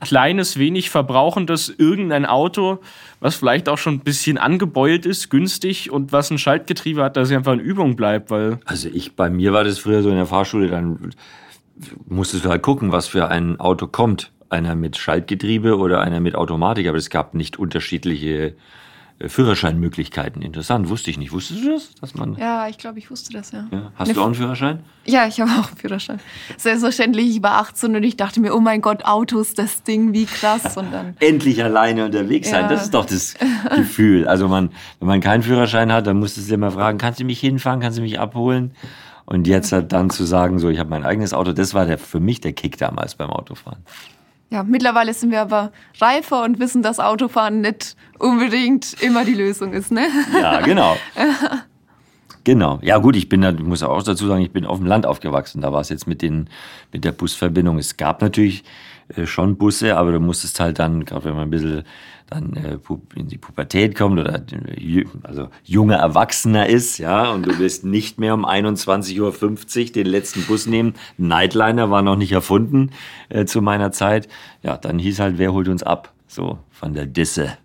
kleines, 0.00 0.58
wenig 0.58 0.88
verbrauchendes 0.88 1.68
irgendein 1.76 2.24
Auto, 2.24 2.78
was 3.20 3.36
vielleicht 3.36 3.68
auch 3.68 3.76
schon 3.76 3.96
ein 3.96 4.00
bisschen 4.00 4.38
angebeult 4.38 5.04
ist, 5.04 5.28
günstig 5.28 5.90
und 5.90 6.12
was 6.12 6.30
ein 6.30 6.38
Schaltgetriebe 6.38 7.02
hat, 7.04 7.18
dass 7.18 7.28
es 7.28 7.36
einfach 7.36 7.52
in 7.52 7.60
Übung 7.60 7.94
bleibt, 7.94 8.30
weil 8.30 8.58
Also 8.64 8.88
ich, 8.88 9.14
bei 9.14 9.28
mir 9.28 9.52
war 9.52 9.64
das 9.64 9.78
früher 9.78 10.02
so 10.02 10.08
in 10.08 10.16
der 10.16 10.26
Fahrschule, 10.26 10.68
dann 10.68 11.10
musstest 12.06 12.46
du 12.46 12.48
halt 12.48 12.62
gucken, 12.62 12.90
was 12.90 13.06
für 13.06 13.28
ein 13.28 13.60
Auto 13.60 13.86
kommt. 13.86 14.32
Einer 14.48 14.74
mit 14.74 14.96
Schaltgetriebe 14.96 15.76
oder 15.76 16.00
einer 16.00 16.20
mit 16.20 16.36
Automatik, 16.36 16.88
aber 16.88 16.98
es 16.98 17.10
gab 17.10 17.34
nicht 17.34 17.58
unterschiedliche 17.58 18.54
Führerscheinmöglichkeiten. 19.24 20.42
Interessant, 20.42 20.88
wusste 20.88 21.10
ich 21.10 21.18
nicht. 21.18 21.32
Wusstest 21.32 21.64
du 21.64 21.70
das? 21.70 21.94
Dass 22.00 22.14
man, 22.14 22.36
Ja, 22.36 22.68
ich 22.68 22.78
glaube, 22.78 22.98
ich 22.98 23.10
wusste 23.10 23.32
das, 23.32 23.52
ja. 23.52 23.66
ja. 23.70 23.92
Hast 23.94 24.08
Ne- 24.08 24.14
du 24.14 24.20
auch 24.20 24.26
einen 24.26 24.34
Führerschein? 24.34 24.80
Ja, 25.06 25.26
ich 25.26 25.40
habe 25.40 25.50
auch 25.52 25.68
einen 25.68 25.76
Führerschein. 25.76 26.20
Selbstverständlich, 26.56 27.36
ich 27.36 27.42
war 27.42 27.58
18 27.58 27.94
und 27.96 28.02
ich 28.02 28.16
dachte 28.16 28.40
mir, 28.40 28.54
oh 28.54 28.60
mein 28.60 28.80
Gott, 28.80 29.04
Autos, 29.04 29.54
das 29.54 29.82
Ding, 29.82 30.12
wie 30.12 30.24
krass. 30.24 30.76
Und 30.76 30.92
dann, 30.92 31.16
Endlich 31.20 31.62
alleine 31.62 32.04
unterwegs 32.06 32.50
sein, 32.50 32.62
Ja. 32.62 32.68
das 32.68 32.84
ist 32.84 32.94
doch 32.94 33.04
das 33.06 33.34
Gefühl. 33.76 34.26
Also 34.26 34.48
man, 34.48 34.70
wenn 34.98 35.08
man 35.08 35.20
keinen 35.20 35.42
Führerschein 35.42 35.92
hat, 35.92 36.06
dann 36.06 36.18
musstest 36.18 36.50
du 36.50 36.54
immer 36.54 36.70
fragen, 36.70 36.98
kannst 36.98 37.20
du 37.20 37.24
mich 37.24 37.40
hinfahren, 37.40 37.80
kannst 37.80 37.98
du 37.98 38.02
mich 38.02 38.18
abholen? 38.18 38.72
Und 39.26 39.46
jetzt 39.46 39.72
halt 39.72 39.92
dann 39.92 40.10
zu 40.10 40.24
sagen, 40.24 40.58
so, 40.58 40.68
ich 40.68 40.78
habe 40.78 40.90
mein 40.90 41.04
eigenes 41.04 41.32
Auto, 41.32 41.52
das 41.52 41.72
war 41.72 41.86
der, 41.86 41.96
für 41.98 42.20
mich 42.20 42.40
der 42.42 42.52
Kick 42.52 42.76
damals 42.76 43.14
beim 43.14 43.30
Autofahren. 43.30 43.78
Ja, 44.54 44.62
mittlerweile 44.62 45.12
sind 45.12 45.32
wir 45.32 45.40
aber 45.40 45.72
reifer 46.00 46.44
und 46.44 46.60
wissen, 46.60 46.80
dass 46.80 47.00
Autofahren 47.00 47.60
nicht 47.60 47.96
unbedingt 48.20 48.94
immer 49.02 49.24
die 49.24 49.34
Lösung 49.34 49.72
ist, 49.72 49.90
ne? 49.90 50.06
Ja, 50.32 50.60
genau. 50.64 50.96
Genau. 52.44 52.78
Ja, 52.80 52.98
gut, 52.98 53.16
ich 53.16 53.28
bin 53.28 53.40
da, 53.40 53.50
ich 53.50 53.58
muss 53.58 53.82
auch 53.82 54.00
dazu 54.04 54.28
sagen, 54.28 54.42
ich 54.42 54.52
bin 54.52 54.64
auf 54.64 54.78
dem 54.78 54.86
Land 54.86 55.06
aufgewachsen. 55.06 55.60
Da 55.60 55.72
war 55.72 55.80
es 55.80 55.88
jetzt 55.88 56.06
mit 56.06 56.22
den, 56.22 56.48
mit 56.92 57.04
der 57.04 57.10
Busverbindung. 57.10 57.78
Es 57.78 57.96
gab 57.96 58.22
natürlich 58.22 58.62
äh, 59.16 59.26
schon 59.26 59.56
Busse, 59.56 59.96
aber 59.96 60.12
du 60.12 60.20
musstest 60.20 60.60
halt 60.60 60.78
dann, 60.78 61.04
gerade 61.04 61.24
wenn 61.24 61.34
man 61.34 61.48
ein 61.48 61.50
bisschen 61.50 61.82
dann 62.34 62.54
äh, 62.54 62.78
in 63.14 63.28
die 63.28 63.38
Pubertät 63.38 63.94
kommt 63.96 64.18
oder 64.18 64.34
äh, 64.36 65.04
also 65.22 65.48
junger 65.62 65.96
Erwachsener 65.96 66.68
ist, 66.68 66.98
ja, 66.98 67.30
und 67.30 67.46
du 67.46 67.58
willst 67.58 67.84
nicht 67.84 68.18
mehr 68.18 68.34
um 68.34 68.44
21.50 68.44 69.20
Uhr 69.20 69.92
den 69.92 70.06
letzten 70.06 70.42
Bus 70.42 70.66
nehmen. 70.66 70.94
Nightliner 71.16 71.90
war 71.90 72.02
noch 72.02 72.16
nicht 72.16 72.32
erfunden 72.32 72.90
äh, 73.28 73.44
zu 73.44 73.62
meiner 73.62 73.92
Zeit. 73.92 74.28
Ja, 74.62 74.76
dann 74.76 74.98
hieß 74.98 75.20
halt, 75.20 75.38
wer 75.38 75.52
holt 75.52 75.68
uns 75.68 75.82
ab? 75.82 76.12
So, 76.26 76.58
von 76.70 76.94
der 76.94 77.06
Disse. 77.06 77.56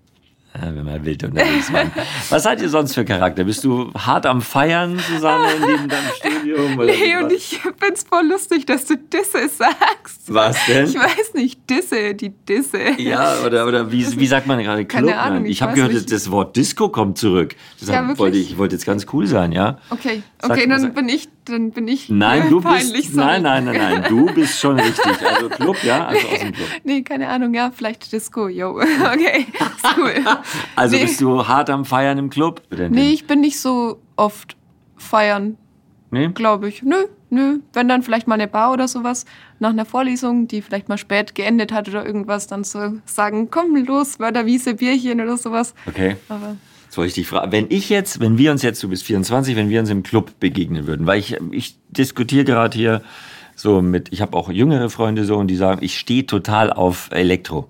Ja, 0.62 0.76
wenn 0.76 0.84
man 0.86 1.06
wild 1.06 1.24
unterwegs 1.24 1.72
war. 1.72 1.84
Was 2.30 2.43
seid 2.43 2.62
ihr 2.62 2.69
sonst 2.69 2.93
für 2.93 3.06
Charakter? 3.06 3.43
Bist 3.43 3.63
du 3.63 3.91
hart 3.93 4.26
am 4.26 4.41
Feiern, 4.41 5.00
Susanne, 5.00 5.48
neben 5.65 5.88
deinem 5.88 6.10
Studium? 6.17 6.78
Oder 6.80 6.86
Nee, 6.93 7.17
und 7.17 7.32
ich 7.32 7.60
find's 7.80 8.04
voll 8.04 8.26
lustig, 8.28 8.65
dass 8.65 8.86
du 8.86 8.98
Disse 8.98 9.48
sagst. 9.50 10.22
Was 10.28 10.58
denn? 10.67 10.86
Ich 10.88 10.95
weiß 10.95 11.34
nicht, 11.36 11.69
Disse, 11.69 12.13
die 12.15 12.30
Disse. 12.30 12.80
Ja, 12.98 13.36
oder, 13.45 13.65
oder 13.67 13.91
wie, 13.91 14.19
wie 14.19 14.28
sagt 14.28 14.48
man 14.48 14.62
gerade? 14.62 14.86
Keine 14.86 15.08
Club? 15.08 15.17
Ahnung, 15.22 15.38
Nein, 15.43 15.45
ich 15.45 15.52
ich 15.52 15.62
habe 15.62 15.74
gehört, 15.76 15.93
nicht. 15.93 16.12
das 16.12 16.30
Wort 16.32 16.56
Disco 16.56 16.89
kommt 16.89 17.17
zurück. 17.17 17.56
Deshalb 17.82 18.10
Ja, 18.10 18.17
wollte 18.17 18.38
ich, 18.38 18.52
ich 18.52 18.58
wollte 18.58 18.76
jetzt 18.76 18.86
ganz 18.86 19.06
cool 19.13 19.28
sein, 19.28 19.52
ja? 19.52 19.78
Okay, 19.89 20.24
Sag- 20.41 20.52
okay, 20.52 20.67
dann 20.67 20.82
sag- 20.82 20.95
bin 20.95 21.08
ich, 21.10 21.30
dann 21.52 21.72
bin 21.72 21.88
ich 21.88 22.10
Nein, 22.10 22.50
du 22.50 22.62
peinlich. 22.62 22.94
bist. 22.94 23.16
Nein, 23.16 23.44
nein, 23.44 23.66
nein, 23.66 23.78
nein. 23.78 24.06
Du 24.08 24.26
bist 24.34 24.60
schon 24.60 24.80
richtig. 24.80 25.26
Also 25.26 25.50
Club, 25.50 25.84
ja? 25.84 26.08
Also 26.08 26.28
aus 26.28 26.40
dem 26.40 26.54
Club. 26.54 26.68
Nee, 26.84 27.02
keine 27.04 27.28
Ahnung, 27.30 27.54
ja, 27.54 27.72
vielleicht 27.72 28.12
Disco, 28.12 28.48
yo. 28.48 28.80
Okay, 29.14 29.46
ist 29.60 29.98
cool. 29.98 30.14
Also 30.76 30.96
nee, 30.96 31.04
bist 31.04 31.22
du 31.22 31.48
hart 31.48 31.70
am 31.70 31.86
Feiern 31.86 32.18
im 32.18 32.30
Club? 32.30 32.62
Oder 32.72 32.90
nee, 32.90 33.12
ich 33.12 33.28
bin 33.28 33.42
nicht 33.42 33.60
so 33.60 34.00
oft 34.16 34.56
feiern, 34.98 35.58
nee? 36.12 36.28
glaube 36.30 36.70
ich. 36.70 36.84
Nö, 36.84 37.06
nö. 37.30 37.60
Wenn 37.74 37.88
dann 37.88 38.04
vielleicht 38.04 38.28
mal 38.28 38.36
eine 38.36 38.48
Bar 38.48 38.72
oder 38.72 38.88
sowas 38.88 39.26
nach 39.60 39.70
einer 39.72 39.86
Vorlesung, 39.86 40.48
die 40.48 40.62
vielleicht 40.62 40.90
mal 40.90 40.98
spät 40.98 41.36
geendet 41.36 41.72
hat 41.72 41.88
oder 41.90 42.06
irgendwas, 42.06 42.48
dann 42.48 42.64
so 42.64 42.94
sagen, 43.06 43.50
komm 43.52 43.76
los, 43.86 44.20
Wörterwiese, 44.20 44.76
Bierchen 44.76 45.22
oder 45.22 45.38
sowas. 45.38 45.74
Okay. 45.88 46.16
Aber 46.30 46.56
Soll 46.89 47.06
ich 47.06 47.13
dich 47.13 47.28
fragen, 47.28 47.52
wenn 47.52 47.67
ich 47.69 47.89
jetzt, 47.89 48.19
wenn 48.19 48.38
wir 48.38 48.52
uns 48.52 48.63
jetzt, 48.63 48.82
du 48.82 48.89
bist 48.89 49.04
24, 49.04 49.56
wenn 49.56 49.69
wir 49.69 49.80
uns 49.80 49.89
im 49.89 50.04
Club 50.04 50.39
begegnen 50.39 50.88
würden, 50.88 51.06
weil 51.06 51.19
ich, 51.19 51.38
ich 51.52 51.78
diskutiere 51.89 52.45
gerade 52.45 52.75
hier 52.75 53.02
so 53.56 53.82
mit, 53.82 54.12
ich 54.12 54.21
habe 54.21 54.36
auch 54.36 54.49
jüngere 54.49 54.89
Freunde 54.89 55.23
so 55.25 55.38
und 55.38 55.47
die 55.47 55.56
sagen, 55.56 55.84
ich 55.84 55.99
stehe 55.99 56.25
total 56.25 56.71
auf 56.73 57.10
Elektro. 57.12 57.69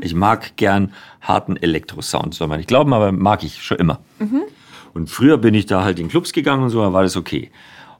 Ich 0.00 0.14
mag 0.14 0.56
gern 0.56 0.92
harten 1.20 1.56
Elektrosound, 1.56 2.34
soll 2.34 2.46
man 2.48 2.58
nicht 2.58 2.68
glauben, 2.68 2.94
aber 2.94 3.12
mag 3.12 3.42
ich 3.42 3.62
schon 3.62 3.78
immer. 3.78 4.00
Und 4.94 5.10
früher 5.10 5.38
bin 5.38 5.54
ich 5.54 5.66
da 5.66 5.84
halt 5.84 5.98
in 5.98 6.08
Clubs 6.08 6.32
gegangen 6.32 6.62
und 6.62 6.70
so, 6.70 6.80
da 6.80 6.92
war 6.92 7.02
das 7.02 7.16
okay. 7.16 7.50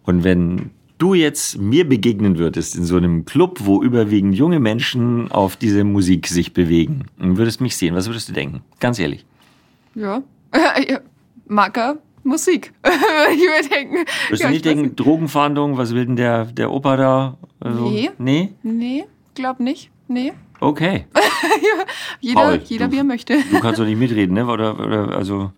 Und 0.04 0.24
wenn 0.24 0.70
du 0.98 1.14
jetzt 1.14 1.58
mir 1.58 1.86
begegnen 1.86 2.38
würdest 2.38 2.76
in 2.76 2.84
so 2.84 2.96
einem 2.96 3.24
Club, 3.24 3.58
wo 3.64 3.82
überwiegend 3.82 4.34
junge 4.34 4.60
Menschen 4.60 5.30
auf 5.30 5.56
diese 5.56 5.84
Musik 5.84 6.28
sich 6.28 6.54
bewegen 6.54 7.06
und 7.18 7.36
würdest 7.36 7.60
mich 7.60 7.76
sehen, 7.76 7.94
was 7.94 8.06
würdest 8.06 8.28
du 8.28 8.32
denken? 8.32 8.62
Ganz 8.80 8.98
ehrlich. 8.98 9.26
Ja. 9.94 10.22
ja. 10.88 11.00
Macker, 11.46 11.98
Musik. 12.24 12.72
ich 12.84 13.38
würde 13.40 13.68
denken. 13.68 13.96
Würdest 14.28 14.42
ja, 14.42 14.48
du 14.48 14.52
nicht 14.52 14.64
denken, 14.64 14.96
Drogenfahndung, 14.96 15.78
was 15.78 15.94
will 15.94 16.06
denn 16.06 16.16
der, 16.16 16.46
der 16.46 16.70
Opa 16.72 16.96
da? 16.96 17.38
Also, 17.60 17.88
Nee. 17.88 18.10
Nee? 18.18 18.54
Nee, 18.62 19.04
glaub 19.34 19.60
nicht. 19.60 19.90
Nee. 20.08 20.32
Okay. 20.60 21.06
Jeder, 22.20 22.40
Paul, 22.40 22.60
jeder 22.64 22.86
du- 22.86 22.92
wie 22.92 22.98
er 22.98 23.04
möchte. 23.04 23.36
Du 23.50 23.60
kannst 23.60 23.78
doch 23.78 23.84
nicht 23.84 23.98
mitreden, 23.98 24.34
ne? 24.34 24.46
Oder, 24.46 24.78
oder 24.78 25.16
also. 25.16 25.52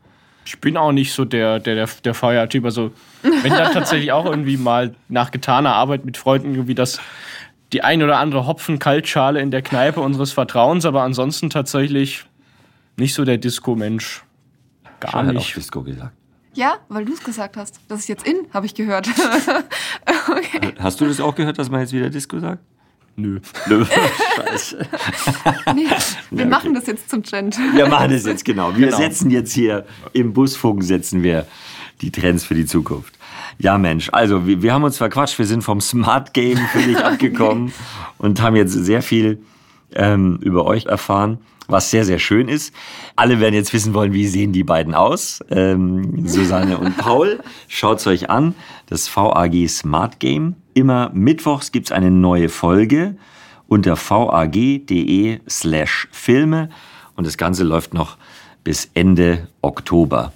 Ich 0.44 0.58
bin 0.60 0.76
auch 0.76 0.92
nicht 0.92 1.12
so 1.12 1.24
der, 1.24 1.60
der, 1.60 1.74
der, 1.74 1.88
der 2.04 2.14
Feiertyp. 2.14 2.64
Also, 2.64 2.90
wenn 3.22 3.52
dann 3.52 3.72
tatsächlich 3.72 4.12
auch 4.12 4.24
irgendwie 4.24 4.56
mal 4.56 4.94
nach 5.08 5.30
getaner 5.30 5.74
Arbeit 5.74 6.06
mit 6.06 6.16
Freunden 6.16 6.52
irgendwie 6.52 6.74
das 6.74 7.00
die 7.72 7.82
ein 7.84 8.02
oder 8.02 8.18
andere 8.18 8.46
Hopfen-Kaltschale 8.46 9.40
in 9.40 9.50
der 9.50 9.62
Kneipe 9.62 10.00
unseres 10.00 10.32
Vertrauens, 10.32 10.86
aber 10.86 11.02
ansonsten 11.02 11.50
tatsächlich 11.50 12.24
nicht 12.96 13.14
so 13.14 13.24
der 13.24 13.38
Disco-Mensch. 13.38 14.24
Gar 15.00 15.10
Schall 15.12 15.26
hat 15.26 15.30
auch 15.30 15.38
nicht. 15.38 15.56
Disco 15.56 15.82
gesagt. 15.82 16.12
Ja, 16.54 16.78
weil 16.88 17.04
du 17.04 17.12
es 17.12 17.22
gesagt 17.22 17.56
hast. 17.56 17.80
Das 17.88 18.00
ist 18.00 18.08
jetzt 18.08 18.26
in, 18.26 18.46
habe 18.52 18.66
ich 18.66 18.74
gehört. 18.74 19.08
okay. 20.28 20.74
Hast 20.78 21.00
du 21.00 21.06
das 21.06 21.20
auch 21.20 21.34
gehört, 21.34 21.58
dass 21.58 21.70
man 21.70 21.80
jetzt 21.80 21.92
wieder 21.92 22.10
Disco 22.10 22.38
sagt? 22.40 22.62
Nö. 23.16 23.40
Nö. 23.66 23.84
Scheiße. 24.36 24.78
Nee, 25.74 25.86
wir 26.30 26.40
okay. 26.40 26.48
machen 26.48 26.74
das 26.74 26.86
jetzt 26.86 27.10
zum 27.10 27.22
Trend. 27.22 27.58
Wir 27.74 27.88
machen 27.88 28.10
das 28.12 28.24
jetzt 28.24 28.44
genau. 28.44 28.76
Wir 28.76 28.86
Genau. 28.86 28.96
setzen 28.96 29.30
jetzt 29.30 29.52
hier 29.52 29.84
im 30.12 30.32
Busfunk 30.32 30.82
setzen 30.84 31.22
wir 31.22 31.46
die 32.00 32.12
Trends 32.12 32.44
für 32.44 32.54
die 32.54 32.64
Zukunft. 32.66 33.14
Ja, 33.58 33.76
Mensch, 33.76 34.08
also 34.12 34.46
wir, 34.46 34.62
wir 34.62 34.72
haben 34.72 34.84
uns 34.84 34.98
verquatscht, 34.98 35.36
wir 35.38 35.46
sind 35.46 35.62
vom 35.62 35.80
Smart 35.80 36.32
Game 36.32 36.58
völlig 36.72 36.96
abgekommen 37.04 37.72
und 38.18 38.40
haben 38.40 38.54
jetzt 38.54 38.72
sehr 38.72 39.02
viel 39.02 39.42
ähm, 39.94 40.38
über 40.40 40.64
euch 40.64 40.86
erfahren, 40.86 41.38
was 41.68 41.90
sehr, 41.90 42.04
sehr 42.04 42.18
schön 42.18 42.48
ist. 42.48 42.74
Alle 43.14 43.38
werden 43.40 43.54
jetzt 43.54 43.72
wissen 43.72 43.94
wollen, 43.94 44.12
wie 44.12 44.26
sehen 44.26 44.52
die 44.52 44.64
beiden 44.64 44.94
aus. 44.94 45.40
Ähm, 45.50 46.26
Susanne 46.26 46.78
und 46.78 46.96
Paul, 46.96 47.40
schaut's 47.68 48.06
euch 48.06 48.30
an. 48.30 48.54
Das 48.86 49.14
VAG 49.14 49.68
Smart 49.68 50.18
Game. 50.18 50.56
Immer 50.74 51.10
mittwochs 51.12 51.70
gibt's 51.70 51.92
eine 51.92 52.10
neue 52.10 52.48
Folge 52.48 53.16
unter 53.68 53.96
vag.de 53.96 55.40
slash 55.48 56.08
Filme 56.10 56.70
und 57.14 57.26
das 57.26 57.36
Ganze 57.36 57.64
läuft 57.64 57.94
noch 57.94 58.16
bis 58.64 58.90
Ende 58.94 59.48
Oktober. 59.60 60.32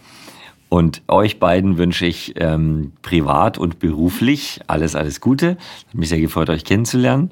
Und 0.69 1.03
euch 1.09 1.39
beiden 1.39 1.77
wünsche 1.77 2.07
ich 2.07 2.35
ähm, 2.37 2.93
privat 3.03 3.59
und 3.59 3.79
beruflich 3.79 4.61
alles, 4.69 4.95
alles 4.95 5.21
Gute. 5.21 5.59
Hat 5.89 5.95
mich 5.95 6.09
sehr 6.09 6.21
gefreut, 6.21 6.49
euch 6.51 6.65
kennenzulernen. 6.65 7.31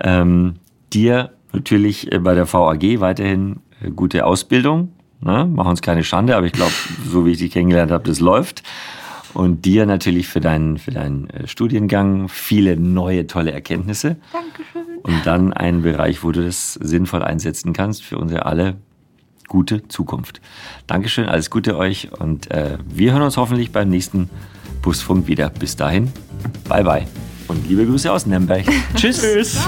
Ähm, 0.00 0.56
dir 0.92 1.32
natürlich 1.52 2.12
äh, 2.12 2.18
bei 2.18 2.34
der 2.34 2.50
VAG 2.50 3.00
weiterhin 3.00 3.60
äh, 3.82 3.90
gute 3.90 4.26
Ausbildung. 4.26 4.92
Ne? 5.20 5.48
Mach 5.52 5.66
uns 5.66 5.82
keine 5.82 6.04
Schande, 6.04 6.36
aber 6.36 6.46
ich 6.46 6.52
glaube, 6.52 6.72
so 7.06 7.26
wie 7.26 7.32
ich 7.32 7.38
dich 7.38 7.52
kennengelernt 7.52 7.90
habe, 7.90 8.04
das 8.04 8.20
läuft. 8.20 8.62
Und 9.32 9.64
dir 9.64 9.86
natürlich 9.86 10.26
für 10.26 10.40
deinen, 10.40 10.78
für 10.78 10.90
deinen 10.90 11.30
äh, 11.30 11.46
Studiengang 11.46 12.28
viele 12.28 12.76
neue, 12.76 13.26
tolle 13.26 13.52
Erkenntnisse. 13.52 14.16
Dankeschön. 14.32 14.98
Und 15.02 15.26
dann 15.26 15.52
einen 15.52 15.82
Bereich, 15.82 16.24
wo 16.24 16.32
du 16.32 16.44
das 16.44 16.74
sinnvoll 16.74 17.22
einsetzen 17.22 17.72
kannst 17.72 18.02
für 18.02 18.18
unsere 18.18 18.46
alle 18.46 18.76
gute 19.48 19.86
Zukunft. 19.88 20.40
Dankeschön, 20.86 21.26
alles 21.26 21.50
Gute 21.50 21.76
euch 21.76 22.10
und 22.20 22.50
äh, 22.50 22.78
wir 22.86 23.12
hören 23.12 23.22
uns 23.22 23.36
hoffentlich 23.36 23.72
beim 23.72 23.88
nächsten 23.88 24.30
Busfunk 24.82 25.26
wieder. 25.26 25.50
Bis 25.50 25.74
dahin, 25.74 26.12
bye 26.68 26.84
bye 26.84 27.06
und 27.50 27.68
liebe 27.68 27.84
Grüße 27.84 28.10
aus 28.10 28.26
Nürnberg. 28.26 28.64
Tschüss. 28.94 29.20
Tschüss. 29.20 29.58